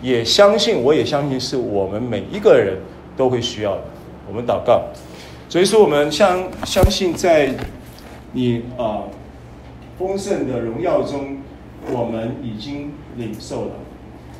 [0.01, 2.77] 也相信，我也相信是我们每一个人
[3.15, 3.81] 都会需要的。
[4.27, 4.83] 我们祷告，
[5.49, 7.55] 所以说我们相相信在
[8.33, 9.03] 你啊
[9.97, 11.37] 丰盛的荣耀中，
[11.91, 13.71] 我们已经领受了，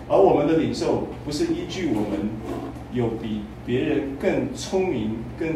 [0.09, 2.29] 而我们的领受不是依据我们
[2.93, 3.41] 有比。
[3.65, 5.49] 别人更聪明、更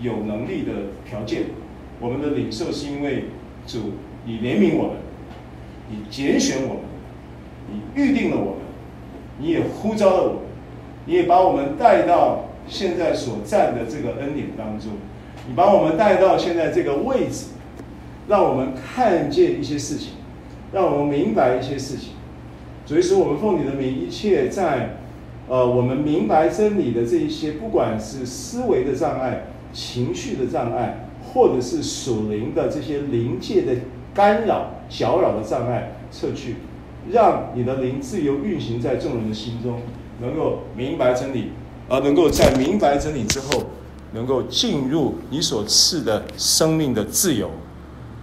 [0.00, 0.72] 有能力的
[1.04, 1.46] 条件，
[1.98, 3.24] 我们的领受是因为
[3.66, 4.96] 主，你怜悯我们，
[5.90, 6.82] 你拣选我们，
[7.68, 8.60] 你预定了我们，
[9.38, 10.42] 你也呼召了我们，
[11.06, 14.92] 你也把我们带到现在所站的这个恩典当中，
[15.48, 17.46] 你把我们带到现在这个位置，
[18.28, 20.14] 让我们看见一些事情，
[20.72, 22.14] 让我们明白一些事情，
[22.86, 24.96] 所以说我们奉你的名，一切在。
[25.48, 29.42] 呃，我们明白真理的这一些，不管是思维的障碍、
[29.72, 33.74] 情绪的障碍，或者是属灵的这些灵界的
[34.14, 36.54] 干扰、搅扰的障碍，撤去，
[37.10, 39.80] 让你的灵自由运行在众人的心中，
[40.20, 41.50] 能够明白真理，
[41.92, 43.66] 而能够在明白真理之后，
[44.14, 47.50] 能够进入你所赐的生命的自由，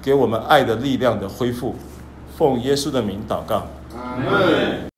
[0.01, 1.75] 给我们爱的力量的恢复。
[2.35, 4.89] 奉耶稣的名祷告，阿门。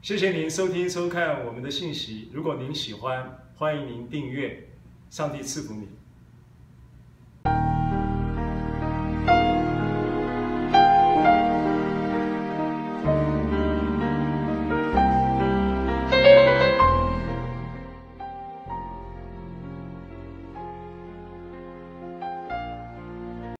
[0.00, 2.28] 谢谢您收听收看我们的信息。
[2.32, 4.68] 如果您喜欢，欢迎您订阅。
[5.10, 5.88] 上帝赐福你。